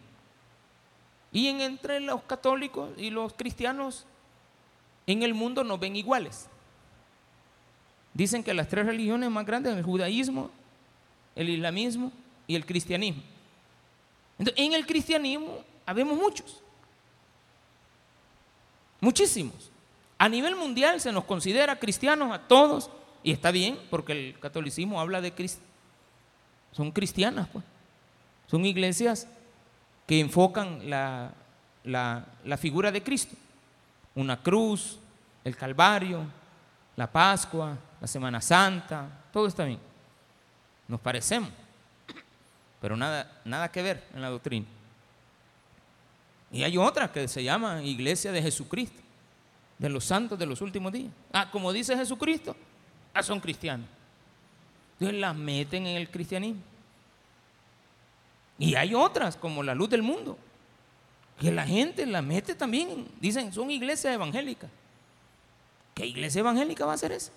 [1.32, 4.06] Y en, entre los católicos y los cristianos
[5.06, 6.48] en el mundo nos ven iguales.
[8.14, 10.52] Dicen que las tres religiones más grandes, el judaísmo,
[11.36, 12.12] el islamismo
[12.48, 13.24] y el cristianismo.
[14.38, 16.62] Entonces, en el cristianismo habemos muchos,
[19.00, 19.72] muchísimos.
[20.18, 22.90] A nivel mundial se nos considera cristianos a todos,
[23.30, 25.62] y está bien, porque el catolicismo habla de Cristo.
[26.72, 27.64] Son cristianas, pues.
[28.48, 29.28] Son iglesias
[30.08, 31.32] que enfocan la,
[31.84, 33.36] la, figura de Cristo.
[34.16, 34.98] Una cruz,
[35.44, 36.24] el Calvario,
[36.96, 39.80] la Pascua, la Semana Santa, todo está bien.
[40.88, 41.52] Nos parecemos,
[42.82, 44.66] pero nada, nada que ver en la doctrina.
[46.52, 49.00] Y hay otra que se llama Iglesia de Jesucristo,
[49.78, 51.12] de los santos de los últimos días.
[51.32, 52.56] Ah, como dice Jesucristo,
[53.14, 53.88] ah, son cristianos.
[54.94, 56.62] Entonces las meten en el cristianismo.
[58.58, 60.38] Y hay otras, como la luz del mundo,
[61.40, 63.08] que la gente la mete también.
[63.22, 64.70] Dicen, son iglesias evangélicas.
[65.96, 67.32] ¿Qué iglesia evangélica va a ser esa?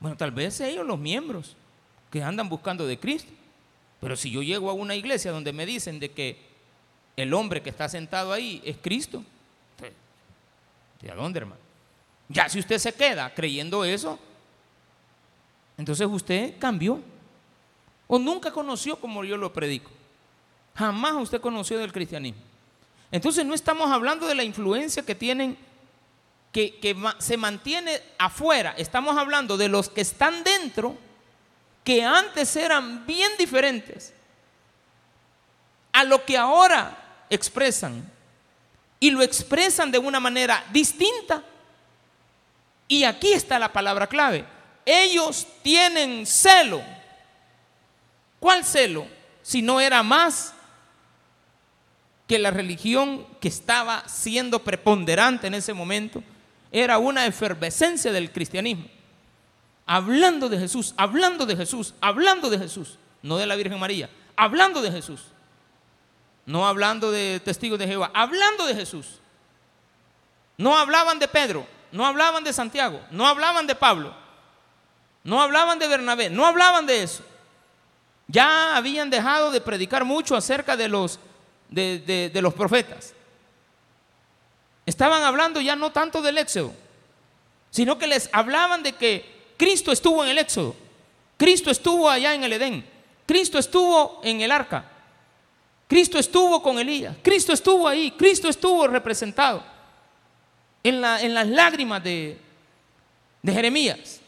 [0.00, 1.56] Bueno, tal vez ellos, los miembros,
[2.10, 3.30] que andan buscando de Cristo.
[4.00, 6.38] Pero si yo llego a una iglesia donde me dicen de que
[7.16, 9.22] el hombre que está sentado ahí es Cristo,
[11.00, 11.63] ¿de dónde, hermano?
[12.28, 14.18] Ya si usted se queda creyendo eso,
[15.76, 17.00] entonces usted cambió.
[18.06, 19.90] O nunca conoció como yo lo predico.
[20.74, 22.40] Jamás usted conoció del cristianismo.
[23.10, 25.56] Entonces no estamos hablando de la influencia que tienen,
[26.52, 28.74] que, que se mantiene afuera.
[28.76, 30.96] Estamos hablando de los que están dentro,
[31.82, 34.12] que antes eran bien diferentes
[35.92, 38.10] a lo que ahora expresan.
[39.00, 41.42] Y lo expresan de una manera distinta.
[42.88, 44.44] Y aquí está la palabra clave.
[44.84, 46.82] Ellos tienen celo
[48.44, 49.06] ¿Cuál celo?
[49.40, 50.52] Si no era más
[52.26, 56.22] que la religión que estaba siendo preponderante en ese momento,
[56.70, 58.84] era una efervescencia del cristianismo.
[59.86, 64.82] Hablando de Jesús, hablando de Jesús, hablando de Jesús, no de la Virgen María, hablando
[64.82, 65.22] de Jesús.
[66.44, 69.20] No hablando de testigos de Jehová, hablando de Jesús.
[70.58, 74.12] No hablaban de Pedro, no hablaban de Santiago, no hablaban de Pablo,
[75.22, 77.22] no hablaban de Bernabé, no hablaban de eso.
[78.26, 81.20] Ya habían dejado de predicar mucho acerca de los,
[81.68, 83.14] de, los profetas.
[84.84, 86.74] Estaban hablando ya no tanto del éxodo,
[87.70, 90.74] sino que les hablaban de que Cristo estuvo en el éxodo,
[91.36, 92.90] Cristo estuvo allá en el Edén,
[93.24, 94.84] Cristo estuvo en el arca,
[95.86, 99.73] Cristo estuvo con Elías, Cristo estuvo ahí, Cristo estuvo representado
[100.84, 102.38] en, la, en las lágrimas de,
[103.42, 104.20] de Jeremías.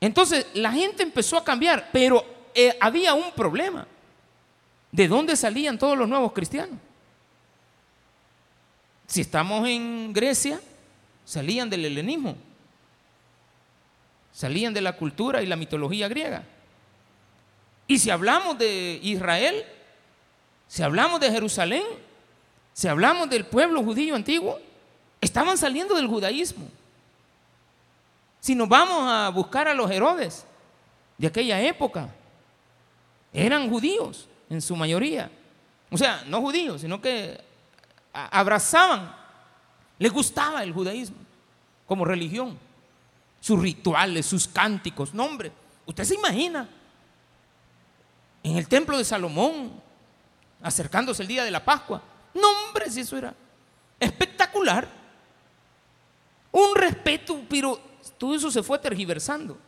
[0.00, 3.86] Entonces la gente empezó a cambiar, pero eh, había un problema.
[4.92, 6.78] ¿De dónde salían todos los nuevos cristianos?
[9.06, 10.60] Si estamos en Grecia,
[11.24, 12.36] salían del helenismo,
[14.32, 16.44] salían de la cultura y la mitología griega.
[17.86, 19.64] Y si hablamos de Israel,
[20.68, 21.84] si hablamos de Jerusalén,
[22.72, 24.60] si hablamos del pueblo judío antiguo,
[25.24, 26.66] estaban saliendo del judaísmo.
[28.40, 30.44] Si nos vamos a buscar a los Herodes
[31.16, 32.08] de aquella época,
[33.32, 35.30] eran judíos en su mayoría.
[35.90, 37.40] O sea, no judíos, sino que
[38.12, 39.14] abrazaban,
[39.98, 41.16] les gustaba el judaísmo
[41.86, 42.58] como religión,
[43.40, 45.14] sus rituales, sus cánticos.
[45.14, 45.52] No, hombre,
[45.86, 46.68] usted se imagina
[48.42, 49.72] en el templo de Salomón,
[50.62, 52.02] acercándose el día de la Pascua.
[52.34, 53.34] No, hombre, si eso era
[53.98, 55.03] espectacular.
[56.54, 57.80] Un respeto, pero
[58.16, 59.58] todo eso se fue tergiversando.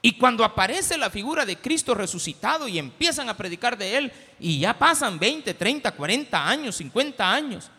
[0.00, 4.60] Y cuando aparece la figura de Cristo resucitado y empiezan a predicar de Él, y
[4.60, 7.70] ya pasan 20, 30, 40 años, 50 años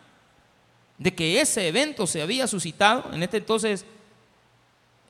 [0.98, 3.86] de que ese evento se había suscitado, en este entonces,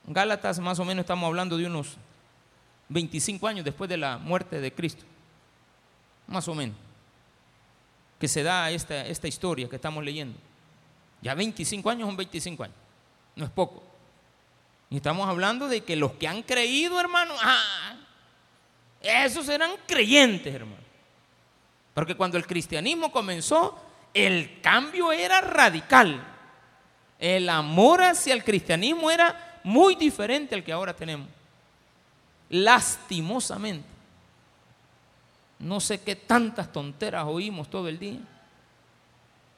[0.06, 1.96] Gálatas más o menos estamos hablando de unos
[2.88, 5.04] 25 años después de la muerte de Cristo,
[6.28, 6.76] más o menos,
[8.20, 10.38] que se da esta, esta historia que estamos leyendo.
[11.24, 12.76] Ya 25 años son 25 años.
[13.34, 13.82] No es poco.
[14.90, 17.96] Y estamos hablando de que los que han creído, hermano, ah,
[19.00, 20.84] esos eran creyentes, hermano.
[21.94, 23.74] Porque cuando el cristianismo comenzó,
[24.12, 26.22] el cambio era radical.
[27.18, 31.26] El amor hacia el cristianismo era muy diferente al que ahora tenemos.
[32.50, 33.88] Lastimosamente.
[35.58, 38.20] No sé qué tantas tonteras oímos todo el día.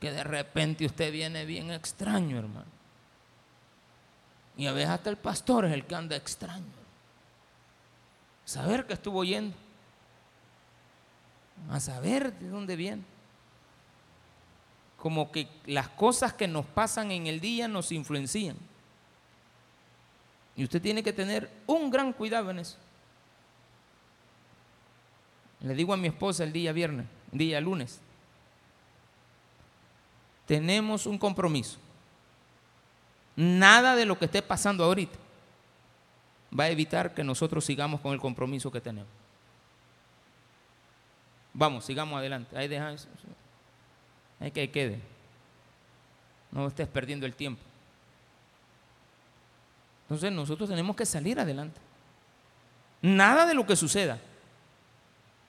[0.00, 2.76] Que de repente usted viene bien extraño, hermano.
[4.56, 6.64] Y a veces hasta el pastor es el que anda extraño.
[8.44, 9.56] Saber que estuvo yendo.
[11.70, 13.02] A saber de dónde viene.
[14.98, 18.56] Como que las cosas que nos pasan en el día nos influencian.
[20.56, 22.78] Y usted tiene que tener un gran cuidado en eso.
[25.60, 28.00] Le digo a mi esposa el día viernes, el día lunes.
[30.46, 31.78] Tenemos un compromiso.
[33.34, 35.18] Nada de lo que esté pasando ahorita
[36.58, 39.10] va a evitar que nosotros sigamos con el compromiso que tenemos.
[41.52, 42.56] Vamos, sigamos adelante.
[42.56, 43.08] Ahí deja eso.
[44.40, 45.00] Ahí que quede.
[46.50, 47.60] No estés perdiendo el tiempo.
[50.04, 51.80] Entonces nosotros tenemos que salir adelante.
[53.02, 54.18] Nada de lo que suceda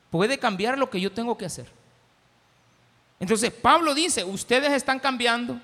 [0.10, 1.77] puede cambiar lo que yo tengo que hacer.
[3.20, 5.59] Entonces Pablo dice, ustedes están cambiando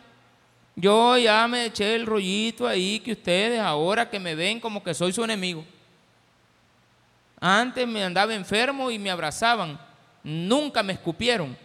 [0.75, 4.93] yo ya me eché el rollito ahí que ustedes ahora que me ven como que
[4.93, 5.63] soy su enemigo.
[7.39, 9.79] Antes me andaba enfermo y me abrazaban.
[10.23, 11.55] Nunca me escupieron.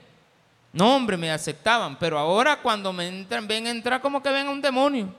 [0.73, 1.97] No, hombre, me aceptaban.
[1.99, 5.15] Pero ahora cuando me entran, ven entrar como que ven a un demonio.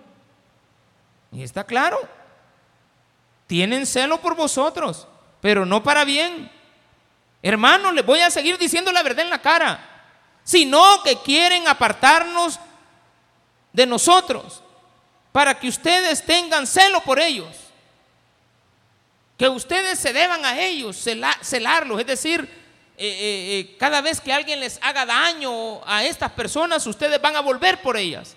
[1.32, 1.97] Y está claro.
[3.47, 5.07] Tienen celo por vosotros,
[5.41, 6.51] pero no para bien.
[7.41, 9.89] Hermanos, les voy a seguir diciendo la verdad en la cara.
[10.50, 12.60] Sino que quieren apartarnos
[13.72, 14.64] de nosotros
[15.32, 17.56] para que ustedes tengan celo por ellos.
[19.38, 21.06] Que ustedes se deban a ellos,
[21.43, 22.00] celarlos.
[22.00, 22.41] Es decir,
[22.97, 27.36] eh, eh, eh, cada vez que alguien les haga daño a estas personas, ustedes van
[27.36, 28.36] a volver por ellas.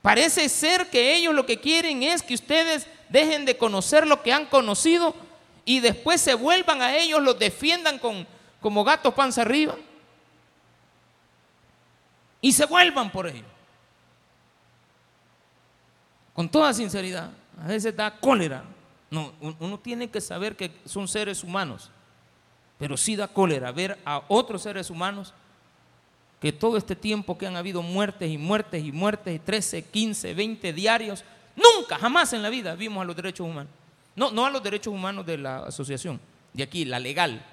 [0.00, 4.32] Parece ser que ellos lo que quieren es que ustedes dejen de conocer lo que
[4.32, 5.14] han conocido
[5.66, 8.26] y después se vuelvan a ellos, los defiendan con,
[8.62, 9.76] como gatos panza arriba
[12.42, 13.46] y se vuelvan por ellos
[16.34, 17.30] con toda sinceridad,
[17.62, 18.64] a veces da cólera.
[19.10, 21.90] No, uno tiene que saber que son seres humanos,
[22.78, 25.34] pero sí da cólera ver a otros seres humanos
[26.40, 30.34] que todo este tiempo que han habido muertes y muertes y muertes, y 13, 15,
[30.34, 31.24] 20 diarios,
[31.54, 33.70] nunca, jamás en la vida vimos a los derechos humanos.
[34.16, 36.18] No, no a los derechos humanos de la asociación,
[36.52, 37.44] de aquí, la legal,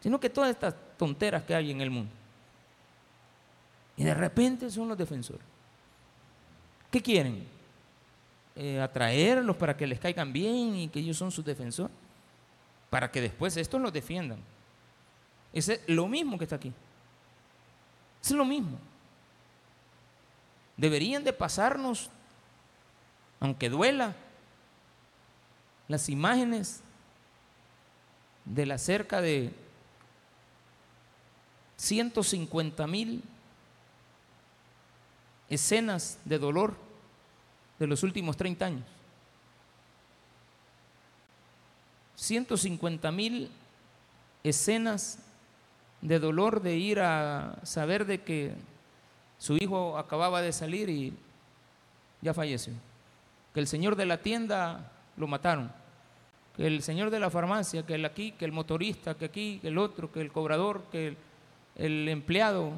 [0.00, 2.10] sino que todas estas tonteras que hay en el mundo.
[3.98, 5.42] Y de repente son los defensores.
[6.90, 7.46] ¿Qué quieren?
[8.54, 11.94] Eh, atraerlos para que les caigan bien y que ellos son sus defensores,
[12.90, 14.38] para que después estos los defiendan.
[15.52, 16.72] Es lo mismo que está aquí.
[18.22, 18.78] Es lo mismo.
[20.76, 22.08] Deberían de pasarnos,
[23.40, 24.14] aunque duela,
[25.88, 26.82] las imágenes
[28.44, 29.52] de la cerca de
[31.76, 33.24] 150 mil
[35.48, 36.74] escenas de dolor
[37.78, 38.84] de los últimos 30 años.
[42.16, 43.48] 150 mil
[44.42, 45.18] escenas
[46.00, 48.54] de dolor de ir a saber de que
[49.38, 51.12] su hijo acababa de salir y
[52.20, 52.72] ya falleció.
[53.54, 55.70] Que el señor de la tienda lo mataron.
[56.56, 59.68] Que el señor de la farmacia, que el aquí, que el motorista, que aquí, que
[59.68, 61.16] el otro, que el cobrador, que
[61.76, 62.72] el, empleado,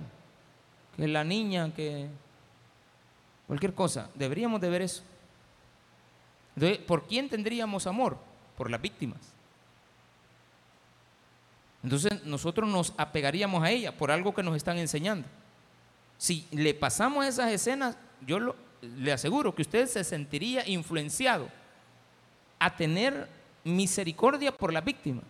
[0.97, 2.09] que la niña, que
[3.51, 4.09] cualquier cosa.
[4.15, 5.03] Deberíamos de ver eso.
[6.87, 8.17] ¿por quién tendríamos amor?
[8.57, 9.19] Por las víctimas.
[11.83, 15.27] Entonces nosotros nos apegaríamos a ella por algo que nos están enseñando.
[16.17, 21.49] Si le pasamos esas escenas, yo le aseguro que usted se sentiría influenciado
[22.61, 23.29] a tener
[23.65, 25.25] misericordia por las víctimas.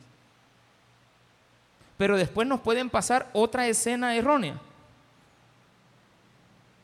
[1.96, 4.60] Pero después nos pueden pasar otra escena errónea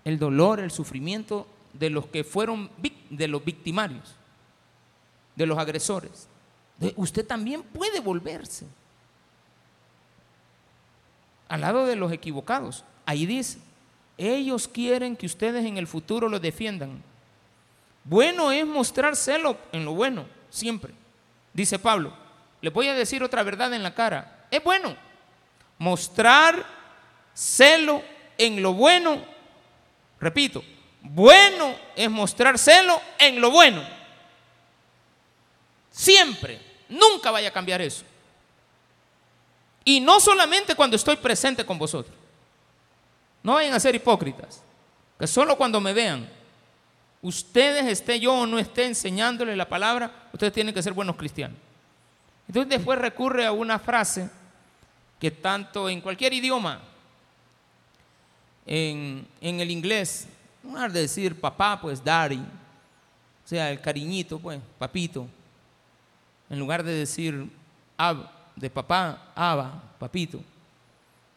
[0.07, 2.70] el dolor, el sufrimiento de los que fueron
[3.11, 4.14] de los victimarios,
[5.34, 6.28] de los agresores.
[6.94, 8.66] Usted también puede volverse
[11.48, 12.84] al lado de los equivocados.
[13.04, 13.59] Ahí dice,
[14.16, 17.02] ellos quieren que ustedes en el futuro los defiendan.
[18.04, 20.94] Bueno es mostrar celo en lo bueno, siempre.
[21.52, 22.12] Dice Pablo,
[22.61, 24.46] le voy a decir otra verdad en la cara.
[24.52, 24.96] Es bueno
[25.78, 26.64] mostrar
[27.34, 28.02] celo
[28.38, 29.34] en lo bueno
[30.20, 30.64] Repito,
[31.02, 33.82] bueno es mostrar celo en lo bueno.
[35.90, 38.04] Siempre, nunca vaya a cambiar eso.
[39.84, 42.14] Y no solamente cuando estoy presente con vosotros.
[43.42, 44.62] No vayan a ser hipócritas.
[45.18, 46.28] Que solo cuando me vean,
[47.22, 51.56] ustedes esté yo o no esté enseñándole la palabra, ustedes tienen que ser buenos cristianos.
[52.48, 54.28] Entonces después recurre a una frase
[55.18, 56.80] que tanto en cualquier idioma,
[58.66, 60.26] en, el inglés,
[60.62, 65.28] en lugar de decir papá, pues daddy, o sea, el cariñito, pues, papito,
[66.50, 67.48] en lugar de decir
[67.96, 70.40] ab, de papá, aba, papito,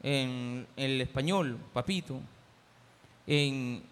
[0.01, 2.19] en el español, papito,
[3.27, 3.83] en,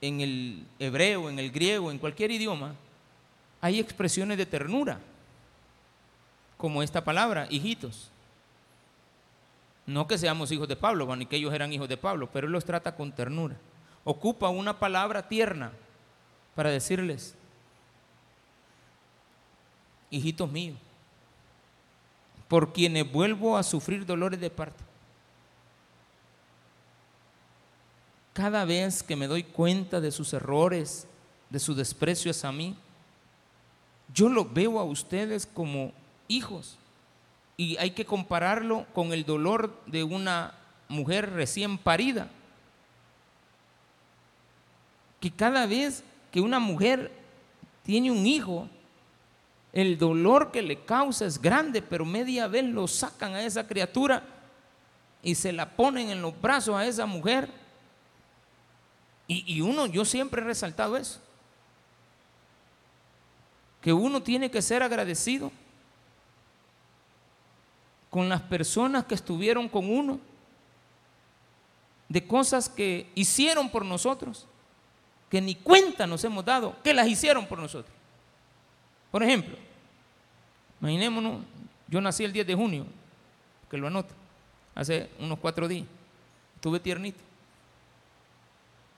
[0.00, 2.74] en el hebreo, en el griego, en cualquier idioma,
[3.60, 4.98] hay expresiones de ternura,
[6.56, 8.10] como esta palabra, hijitos.
[9.86, 12.52] No que seamos hijos de Pablo, ni que ellos eran hijos de Pablo, pero él
[12.52, 13.56] los trata con ternura.
[14.04, 15.72] Ocupa una palabra tierna
[16.54, 17.34] para decirles,
[20.10, 20.78] hijitos míos,
[22.48, 24.82] por quienes vuelvo a sufrir dolores de parto.
[28.32, 31.06] Cada vez que me doy cuenta de sus errores,
[31.50, 32.76] de su desprecio hacia mí,
[34.12, 35.92] yo lo veo a ustedes como
[36.28, 36.78] hijos
[37.56, 40.54] y hay que compararlo con el dolor de una
[40.88, 42.28] mujer recién parida.
[45.20, 46.02] Que cada vez
[46.32, 47.12] que una mujer
[47.84, 48.68] tiene un hijo,
[49.72, 54.22] el dolor que le causa es grande, pero media vez lo sacan a esa criatura
[55.22, 57.48] y se la ponen en los brazos a esa mujer.
[59.26, 61.20] Y, y uno, yo siempre he resaltado eso,
[63.80, 65.50] que uno tiene que ser agradecido
[68.14, 70.20] con las personas que estuvieron con uno,
[72.08, 74.46] de cosas que hicieron por nosotros,
[75.28, 77.92] que ni cuenta nos hemos dado, que las hicieron por nosotros.
[79.10, 79.56] Por ejemplo,
[80.80, 81.42] imaginémonos,
[81.88, 82.86] yo nací el 10 de junio,
[83.68, 84.14] que lo anota,
[84.76, 85.88] hace unos cuatro días,
[86.54, 87.18] estuve tiernito.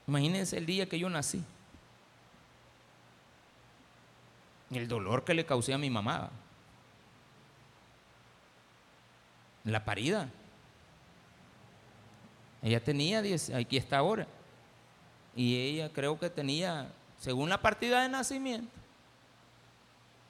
[0.07, 1.43] Imagínense el día que yo nací.
[4.71, 6.29] El dolor que le causé a mi mamá.
[9.67, 10.31] La parida.
[12.63, 14.27] Ella tenía 10, aquí está ahora.
[15.35, 18.73] Y ella creo que tenía, según la partida de nacimiento,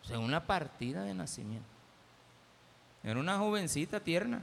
[0.02, 1.68] según la partida de nacimiento,
[3.04, 4.42] era una jovencita tierna,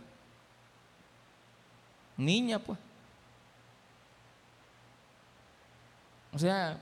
[2.16, 2.80] niña pues.
[6.32, 6.80] O sea,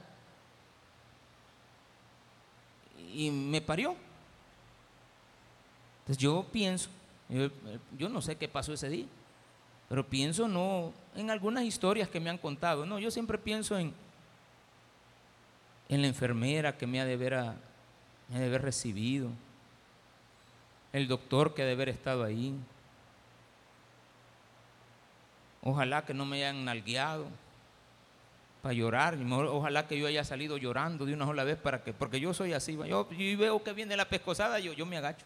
[3.14, 3.96] y me parió.
[6.02, 6.90] Entonces yo pienso,
[7.98, 9.06] yo, no sé qué pasó ese día,
[9.88, 12.86] pero pienso no en algunas historias que me han contado.
[12.86, 13.94] No, yo siempre pienso en,
[15.88, 17.56] en la enfermera que me ha de haber, ha
[18.34, 19.30] de haber recibido,
[20.92, 22.54] el doctor que ha de haber estado ahí.
[25.64, 27.28] Ojalá que no me hayan nalgueado
[28.62, 29.18] para llorar.
[29.32, 32.52] Ojalá que yo haya salido llorando de una sola vez para que, porque yo soy
[32.52, 32.74] así.
[32.74, 35.26] Yo, yo veo que viene la pescosada, yo, yo me agacho.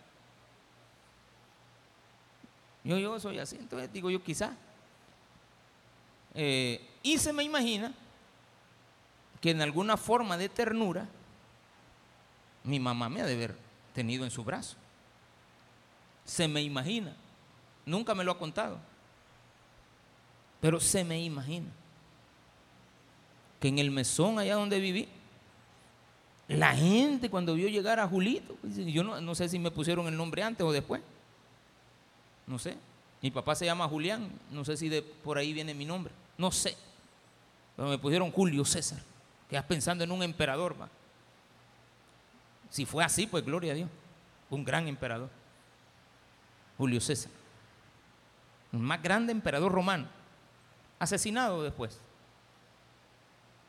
[2.86, 4.54] Yo, yo soy así, entonces digo yo quizá.
[6.36, 7.92] Eh, y se me imagina
[9.42, 11.08] que en alguna forma de ternura
[12.64, 13.56] mi mamá me ha de haber
[13.94, 14.76] tenido en su brazo.
[16.26, 17.16] Se me imagina.
[17.86, 18.80] Nunca me lo ha contado.
[20.62, 21.68] Pero se me imagina
[23.60, 25.08] que en el mesón allá donde viví,
[26.48, 30.08] la gente cuando vio llegar a Julito, pues, yo no, no sé si me pusieron
[30.08, 31.02] el nombre antes o después,
[32.48, 32.78] no sé.
[33.22, 36.52] Mi papá se llama Julián, no sé si de por ahí viene mi nombre, no
[36.52, 36.78] sé.
[37.76, 39.00] Pero me pusieron Julio César.
[39.50, 40.90] Quedas pensando en un emperador, va.
[42.70, 43.90] Si fue así, pues gloria a Dios.
[44.50, 45.30] Un gran emperador.
[46.78, 47.32] Julio César.
[48.72, 50.08] El más grande emperador romano.
[51.00, 52.00] Asesinado después.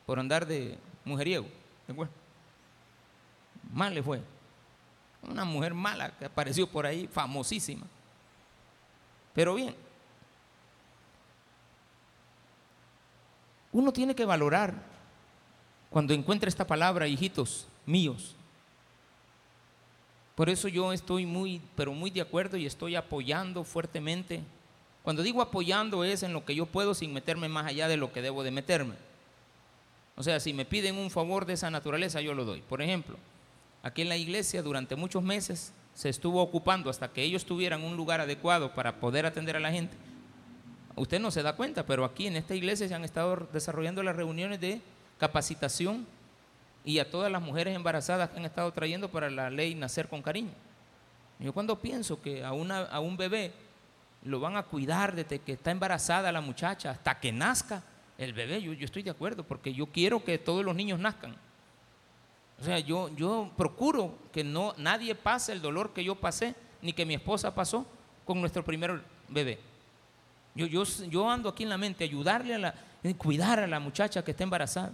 [0.07, 1.47] Por andar de mujeriego.
[3.73, 4.23] Mal le fue.
[5.23, 7.87] Una mujer mala que apareció por ahí, famosísima.
[9.37, 9.75] Pero bien,
[13.71, 14.73] uno tiene que valorar
[15.91, 18.35] cuando encuentra esta palabra, hijitos míos.
[20.35, 24.41] Por eso yo estoy muy, pero muy de acuerdo y estoy apoyando fuertemente.
[25.03, 28.15] Cuando digo apoyando es en lo que yo puedo sin meterme más allá de lo
[28.15, 28.95] que debo de meterme.
[30.17, 32.63] O sea, si me piden un favor de esa naturaleza, yo lo doy.
[32.63, 33.19] Por ejemplo,
[33.83, 37.97] aquí en la iglesia durante muchos meses se estuvo ocupando hasta que ellos tuvieran un
[37.97, 39.97] lugar adecuado para poder atender a la gente,
[40.95, 44.15] usted no se da cuenta, pero aquí en esta iglesia se han estado desarrollando las
[44.15, 44.83] reuniones de
[45.19, 46.07] capacitación
[46.85, 50.21] y a todas las mujeres embarazadas que han estado trayendo para la ley Nacer con
[50.21, 50.51] Cariño.
[51.39, 53.55] Yo cuando pienso que a, una, a un bebé
[54.23, 57.83] lo van a cuidar desde que está embarazada la muchacha hasta que nazca
[58.19, 61.37] el bebé, yo, yo estoy de acuerdo, porque yo quiero que todos los niños nazcan.
[62.61, 66.93] O sea, yo, yo procuro que no, nadie pase el dolor que yo pasé, ni
[66.93, 67.87] que mi esposa pasó
[68.25, 69.59] con nuestro primer bebé.
[70.55, 73.79] Yo, yo, yo ando aquí en la mente, ayudarle a la, eh, cuidar a la
[73.79, 74.93] muchacha que está embarazada.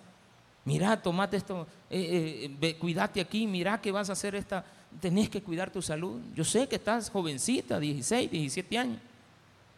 [0.64, 4.64] Mira, tomate esto, eh, eh, cuídate aquí, mira que vas a hacer esta,
[5.00, 6.20] tenés que cuidar tu salud.
[6.34, 8.98] Yo sé que estás jovencita, 16, 17 años.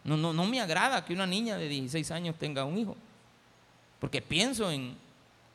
[0.05, 2.97] No, no, no me agrada que una niña de 16 años tenga un hijo.
[4.01, 4.97] Porque pienso en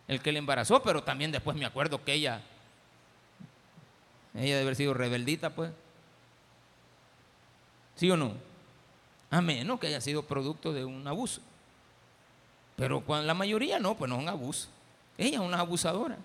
[0.09, 2.41] el que le embarazó, pero también después me acuerdo que ella,
[4.33, 5.71] ella debe haber sido rebeldita, pues.
[7.95, 8.33] ¿Sí o no?
[9.29, 11.41] A menos que haya sido producto de un abuso.
[12.75, 14.67] Pero la mayoría no, pues no es un abuso.
[15.15, 16.17] Ella es una abusadora.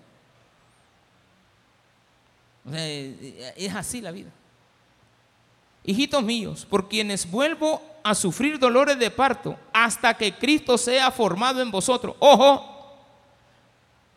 [2.73, 4.31] es así la vida.
[5.83, 11.61] Hijitos míos, por quienes vuelvo a sufrir dolores de parto hasta que Cristo sea formado
[11.61, 12.15] en vosotros.
[12.17, 12.74] Ojo,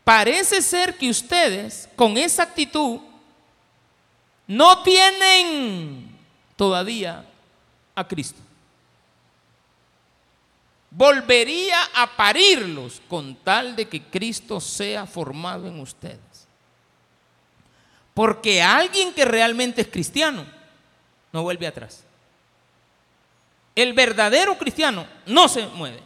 [0.08, 2.98] parece ser que ustedes con esa actitud
[4.46, 6.16] no tienen
[6.56, 7.26] todavía
[7.94, 8.40] a Cristo.
[10.90, 16.48] Volvería a parirlos con tal de que Cristo sea formado en ustedes.
[18.14, 20.46] Porque alguien que realmente es cristiano
[21.30, 22.02] no vuelve atrás.
[23.74, 26.00] El verdadero cristiano no se mueve.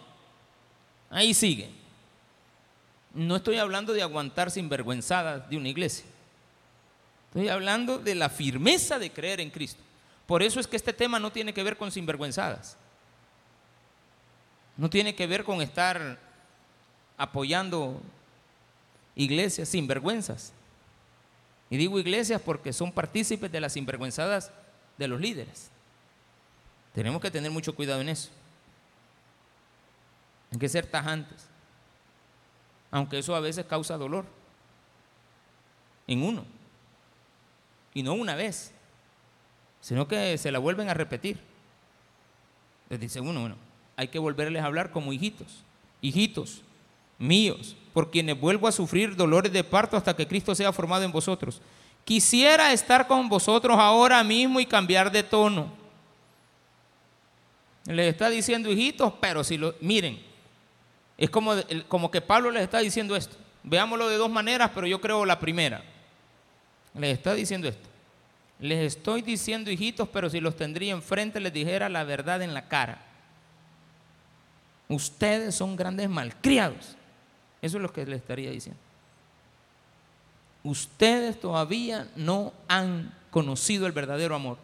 [1.09, 1.82] Ahí sigue.
[3.15, 6.05] No estoy hablando de aguantar sinvergüenzadas de una iglesia.
[7.29, 9.83] Estoy hablando de la firmeza de creer en Cristo.
[10.27, 12.77] Por eso es que este tema no tiene que ver con sinvergüenzadas.
[14.77, 16.19] No tiene que ver con estar
[17.17, 18.01] apoyando
[19.15, 20.53] iglesias sinvergüenzas.
[21.69, 24.51] Y digo iglesias porque son partícipes de las sinvergüenzadas
[24.99, 25.71] de los líderes.
[26.95, 28.31] Tenemos que tener mucho cuidado en eso.
[30.51, 31.52] Hay que ser tajantes.
[32.93, 34.25] Aunque eso a veces causa dolor.
[36.07, 36.45] En uno.
[37.93, 38.73] Y no una vez
[39.83, 41.39] sino que se la vuelven a repetir.
[42.89, 43.57] Les dice uno, bueno,
[43.97, 45.65] hay que volverles a hablar como hijitos,
[46.01, 46.63] hijitos
[47.19, 51.13] míos, por quienes vuelvo a sufrir dolores de parto hasta que Cristo sea formado en
[51.13, 51.61] vosotros.
[52.05, 55.73] Quisiera estar con vosotros ahora mismo y cambiar de tono.
[57.87, 60.23] Les está diciendo hijitos, pero si lo miren,
[61.19, 61.55] es como,
[61.89, 63.37] como que Pablo les está diciendo esto.
[63.63, 65.83] Veámoslo de dos maneras, pero yo creo la primera.
[66.95, 67.89] Les está diciendo esto.
[68.59, 72.69] Les estoy diciendo hijitos, pero si los tendría enfrente les dijera la verdad en la
[72.69, 73.03] cara.
[74.89, 76.97] Ustedes son grandes malcriados.
[77.61, 78.81] Eso es lo que les estaría diciendo.
[80.65, 84.59] Ustedes todavía no han conocido el verdadero amor.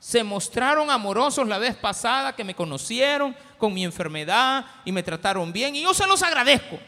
[0.00, 5.52] Se mostraron amorosos la vez pasada que me conocieron con mi enfermedad y me trataron
[5.52, 6.78] bien y yo se los agradezco.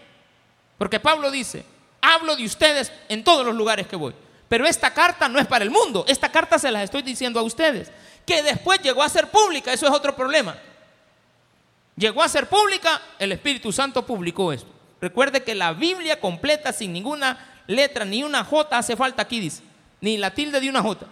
[0.79, 1.65] Porque Pablo dice,
[2.01, 4.15] hablo de ustedes en todos los lugares que voy.
[4.49, 7.43] Pero esta carta no es para el mundo, esta carta se las estoy diciendo a
[7.43, 7.93] ustedes.
[8.27, 10.57] Que después llegó a ser pública, eso es otro problema.
[11.97, 14.71] Llegó a ser pública, el Espíritu Santo publicó esto.
[15.01, 19.63] Recuerde que la Biblia completa sin ninguna letra, ni una J hace falta aquí, dice,
[20.01, 21.07] ni la tilde de una J.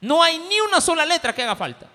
[0.00, 1.86] No hay ni una sola letra que haga falta.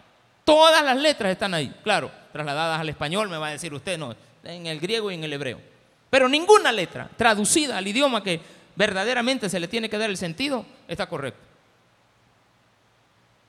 [0.43, 4.15] Todas las letras están ahí, claro, trasladadas al español, me va a decir usted, no,
[4.43, 5.61] en el griego y en el hebreo.
[6.09, 8.41] Pero ninguna letra traducida al idioma que
[8.75, 11.39] verdaderamente se le tiene que dar el sentido, está correcto.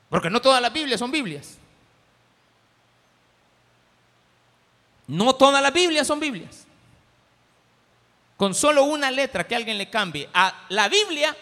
[0.09, 1.57] Porque no todas las Biblias son Biblias.
[5.07, 6.67] No todas las Biblias son Biblias.
[8.37, 11.35] Con solo una letra que alguien le cambie a la Biblia,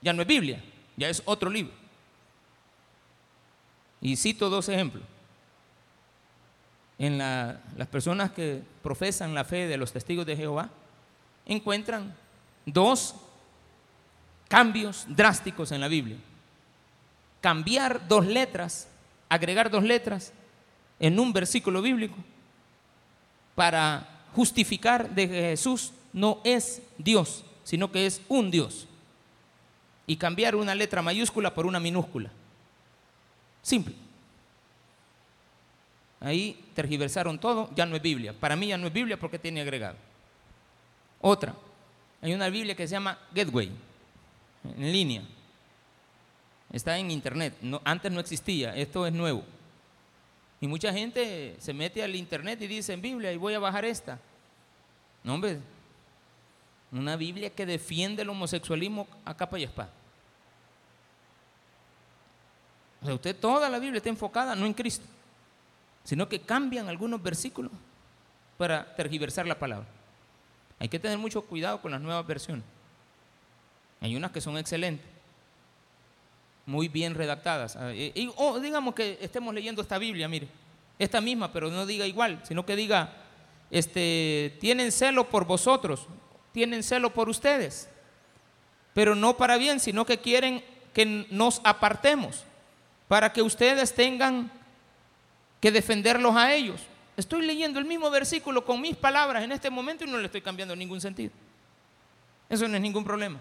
[0.00, 0.62] ya no es Biblia,
[0.96, 1.81] ya es otro libro.
[4.02, 5.04] Y cito dos ejemplos.
[6.98, 10.68] En las personas que profesan la fe de los testigos de Jehová,
[11.46, 12.14] encuentran
[12.66, 13.14] dos
[14.48, 16.16] cambios drásticos en la Biblia.
[17.40, 18.88] Cambiar dos letras,
[19.28, 20.32] agregar dos letras
[21.00, 22.16] en un versículo bíblico
[23.54, 28.86] para justificar de que Jesús no es Dios, sino que es un Dios.
[30.06, 32.30] Y cambiar una letra mayúscula por una minúscula.
[33.62, 33.94] Simple.
[36.20, 38.32] Ahí tergiversaron todo, ya no es Biblia.
[38.32, 39.96] Para mí ya no es Biblia porque tiene agregado.
[41.20, 41.54] Otra,
[42.20, 43.70] hay una Biblia que se llama Gateway,
[44.76, 45.22] en línea.
[46.72, 47.54] Está en internet.
[47.84, 49.44] antes no existía, esto es nuevo.
[50.60, 53.84] Y mucha gente se mete al internet y dice en Biblia y voy a bajar
[53.84, 54.20] esta.
[55.24, 55.58] No, hombre,
[56.92, 59.90] una Biblia que defiende el homosexualismo a capa y espada.
[63.02, 65.04] O sea, usted toda la Biblia está enfocada no en Cristo,
[66.04, 67.72] sino que cambian algunos versículos
[68.56, 69.88] para tergiversar la palabra.
[70.78, 72.64] Hay que tener mucho cuidado con las nuevas versiones.
[74.00, 75.06] Hay unas que son excelentes,
[76.66, 77.76] muy bien redactadas.
[77.76, 77.92] Ah,
[78.36, 80.48] o digamos que estemos leyendo esta Biblia, mire,
[80.98, 83.12] esta misma, pero no diga igual, sino que diga,
[83.70, 86.06] este, tienen celo por vosotros,
[86.52, 87.88] tienen celo por ustedes,
[88.94, 92.44] pero no para bien, sino que quieren que nos apartemos
[93.12, 94.50] para que ustedes tengan
[95.60, 96.80] que defenderlos a ellos.
[97.14, 100.40] Estoy leyendo el mismo versículo con mis palabras en este momento y no le estoy
[100.40, 101.30] cambiando ningún sentido.
[102.48, 103.38] Eso no es ningún problema.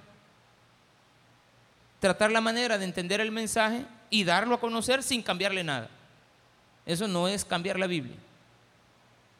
[2.01, 5.89] Tratar la manera de entender el mensaje y darlo a conocer sin cambiarle nada.
[6.85, 8.17] Eso no es cambiar la Biblia.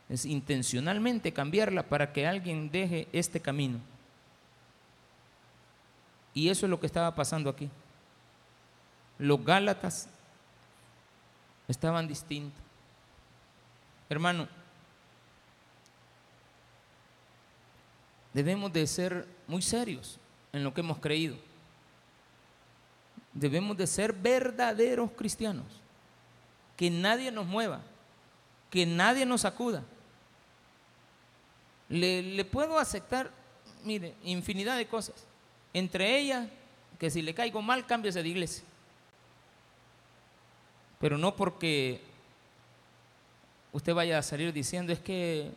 [0.07, 3.81] Es intencionalmente cambiarla para que alguien deje este camino.
[6.33, 7.69] Y eso es lo que estaba pasando aquí.
[9.19, 10.07] Los Gálatas
[11.67, 12.59] estaban distintos.
[14.09, 14.47] Hermano,
[18.33, 20.17] debemos de ser muy serios
[20.53, 21.35] en lo que hemos creído.
[23.33, 25.65] Debemos de ser verdaderos cristianos.
[26.75, 27.81] Que nadie nos mueva,
[28.69, 29.83] que nadie nos sacuda.
[31.87, 33.31] Le, puedo aceptar,
[33.83, 35.15] mire, infinidad de cosas.
[35.73, 36.47] Entre ellas,
[36.97, 38.63] que si le caigo mal, cámbiese de iglesia.
[41.01, 41.99] Pero no porque
[43.73, 45.51] usted vaya a salir diciendo es que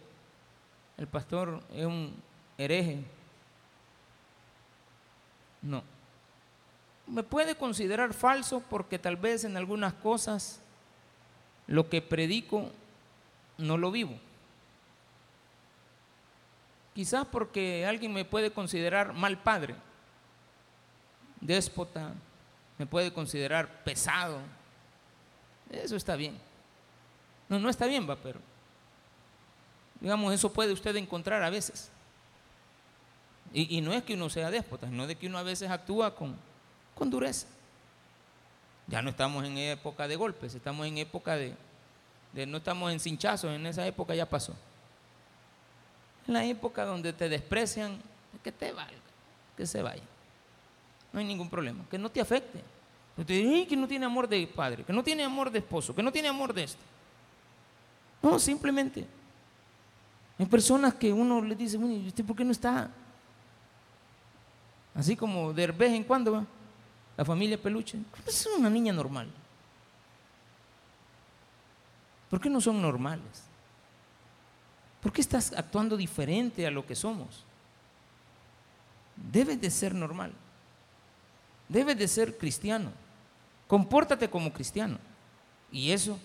[0.97, 2.14] el pastor es un
[2.57, 3.05] hereje.
[5.61, 5.84] No.
[7.07, 10.61] Me puede considerar falso porque tal vez en algunas cosas
[11.66, 12.70] lo que predico
[13.59, 14.18] no lo vivo.
[16.95, 19.74] Quizás porque alguien me puede considerar mal padre,
[21.40, 22.12] déspota,
[22.78, 24.38] me puede considerar pesado.
[25.83, 26.39] Eso está bien.
[27.49, 28.41] No, no está bien, va, pero
[30.01, 31.91] digamos, eso puede usted encontrar a veces.
[33.55, 36.35] Y, no es que uno sea déspota, sino de que uno a veces actúa con,
[36.95, 37.47] con dureza.
[38.89, 41.55] Ya no estamos en época de golpes, estamos en época de,
[42.33, 44.55] de no estamos en cinchazos, en esa época ya pasó.
[46.27, 47.99] En la época donde te desprecian,
[48.43, 48.93] que te valga,
[49.57, 50.03] que se vaya.
[51.12, 52.61] No hay ningún problema, que no te afecte.
[53.17, 56.11] Que, que no tiene amor de padre, que no tiene amor de esposo, que no
[56.11, 56.83] tiene amor de esto.
[58.23, 59.07] No, simplemente.
[60.39, 62.91] Hay personas que uno le dice, ¿y usted por qué no está?
[64.95, 66.47] Así como de vez en cuando va
[67.17, 67.99] la familia peluche.
[68.27, 69.31] Es una niña normal.
[72.29, 73.45] ¿Por qué no son normales?
[75.01, 77.45] ¿Por qué estás actuando diferente a lo que somos?
[79.15, 80.33] Debes de ser normal.
[81.69, 82.91] Debes de ser cristiano.
[83.67, 84.99] Compórtate como cristiano.
[85.73, 86.19] Y eso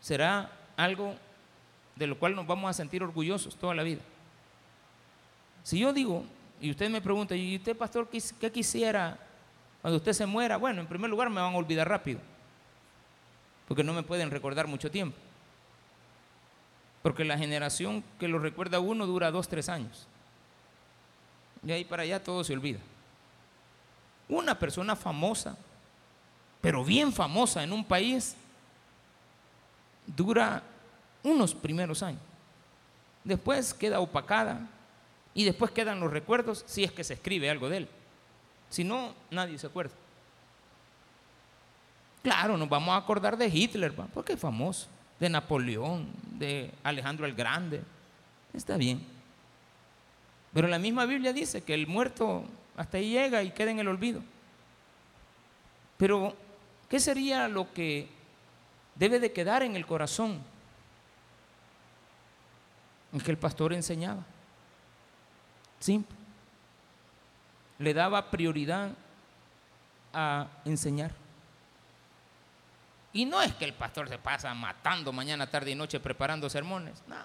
[0.00, 1.14] será algo
[1.96, 4.00] de lo cual nos vamos a sentir orgullosos toda la vida.
[5.62, 6.24] Si yo digo,
[6.60, 9.18] y usted me pregunta, ¿y usted, pastor, qué quisiera
[9.80, 10.56] cuando usted se muera?
[10.56, 12.20] Bueno, en primer lugar me van a olvidar rápido,
[13.68, 15.16] porque no me pueden recordar mucho tiempo.
[17.02, 20.06] Porque la generación que lo recuerda a uno dura dos, tres años.
[21.64, 22.78] Y ahí para allá todo se olvida.
[24.28, 25.56] Una persona famosa,
[26.62, 28.34] pero bien famosa en un país,
[30.06, 30.62] dura
[31.22, 32.22] unos primeros años.
[33.24, 34.66] Después queda opacada
[35.34, 37.88] y después quedan los recuerdos si es que se escribe algo de él.
[38.70, 39.92] Si no, nadie se acuerda.
[42.22, 44.86] Claro, nos vamos a acordar de Hitler, porque es famoso
[45.18, 46.06] de Napoleón,
[46.38, 47.82] de Alejandro el Grande.
[48.54, 49.04] Está bien.
[50.52, 52.44] Pero la misma Biblia dice que el muerto
[52.76, 54.22] hasta ahí llega y queda en el olvido.
[55.96, 56.34] Pero,
[56.92, 58.06] ¿qué sería lo que
[58.96, 60.42] debe de quedar en el corazón?
[63.14, 64.22] En que el pastor enseñaba.
[65.80, 66.14] Simple.
[67.78, 68.90] Le daba prioridad
[70.12, 71.12] a enseñar.
[73.14, 77.02] Y no es que el pastor se pasa matando mañana, tarde y noche preparando sermones.
[77.06, 77.16] No.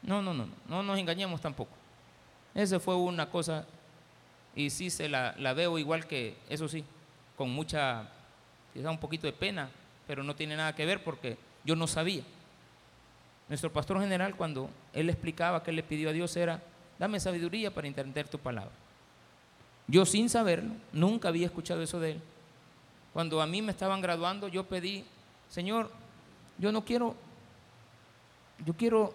[0.00, 1.76] No, no, no, no, no nos engañemos tampoco.
[2.54, 3.66] Esa fue una cosa,
[4.56, 6.86] y sí se la, veo igual que, eso sí,
[7.38, 8.06] con mucha,
[8.74, 9.70] quizá un poquito de pena,
[10.06, 12.22] pero no tiene nada que ver porque yo no sabía.
[13.48, 16.60] Nuestro pastor general, cuando él explicaba que él le pidió a Dios, era,
[16.98, 18.72] dame sabiduría para entender tu palabra.
[19.86, 22.20] Yo sin saberlo, nunca había escuchado eso de él.
[23.14, 25.06] Cuando a mí me estaban graduando, yo pedí
[25.48, 25.90] Señor,
[26.58, 27.16] yo no quiero,
[28.64, 29.14] yo quiero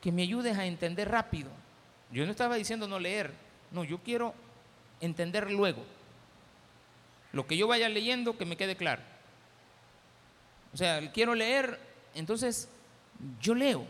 [0.00, 1.50] que me ayudes a entender rápido.
[2.10, 3.32] Yo no estaba diciendo no leer,
[3.70, 4.34] no, yo quiero
[5.00, 5.84] entender luego.
[7.32, 9.02] Lo que yo vaya leyendo, que me quede claro.
[10.72, 11.78] O sea, quiero leer,
[12.14, 12.68] entonces
[13.40, 13.86] yo leo.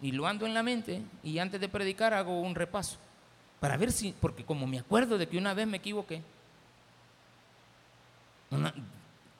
[0.00, 2.98] Y lo ando en la mente y antes de predicar hago un repaso.
[3.60, 6.22] Para ver si, porque como me acuerdo de que una vez me equivoqué,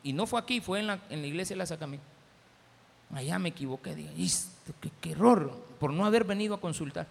[0.02, 1.98] y no fue aquí, fue en la, en la iglesia de la Sacamé.
[3.14, 4.10] Allá me equivoqué, digo,
[4.80, 7.06] qué, qué, error por no haber venido a consultar.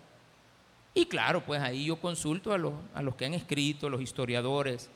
[0.98, 4.90] Y claro, pues ahí yo consulto a los, a los que han escrito, los historiadores,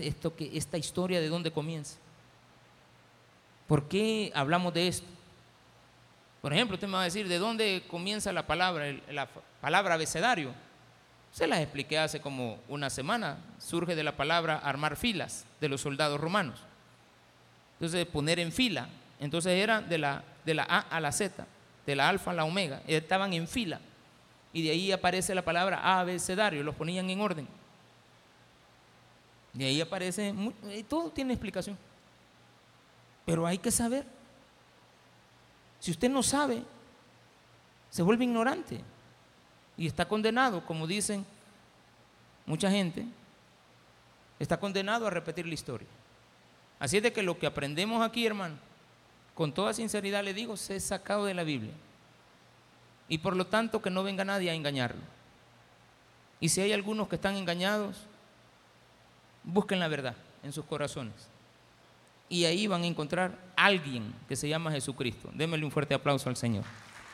[0.00, 1.96] esto que, esta historia de dónde comienza.
[3.68, 5.06] ¿Por qué hablamos de esto?
[6.40, 9.28] Por ejemplo, usted me va a decir, ¿de dónde comienza la palabra, la
[9.60, 10.52] palabra abecedario?
[11.30, 13.38] Se las expliqué hace como una semana.
[13.60, 16.58] Surge de la palabra armar filas de los soldados romanos.
[17.74, 18.88] Entonces, poner en fila.
[19.20, 21.46] Entonces era de la, de la A a la Z,
[21.86, 22.82] de la alfa a la omega.
[22.88, 23.80] Estaban en fila.
[24.52, 27.48] Y de ahí aparece la palabra abecedario, los ponían en orden.
[29.52, 30.34] De ahí aparece,
[30.88, 31.76] todo tiene explicación.
[33.24, 34.04] Pero hay que saber.
[35.78, 36.62] Si usted no sabe,
[37.90, 38.80] se vuelve ignorante
[39.76, 41.24] y está condenado, como dicen
[42.46, 43.06] mucha gente,
[44.38, 45.88] está condenado a repetir la historia.
[46.78, 48.56] Así es de que lo que aprendemos aquí, hermano,
[49.34, 51.72] con toda sinceridad le digo, se es sacado de la Biblia.
[53.12, 55.02] Y por lo tanto que no venga nadie a engañarlo.
[56.40, 58.06] Y si hay algunos que están engañados,
[59.44, 61.28] busquen la verdad en sus corazones
[62.32, 65.28] y ahí van a encontrar a alguien que se llama Jesucristo.
[65.34, 66.64] Démele un fuerte aplauso al Señor.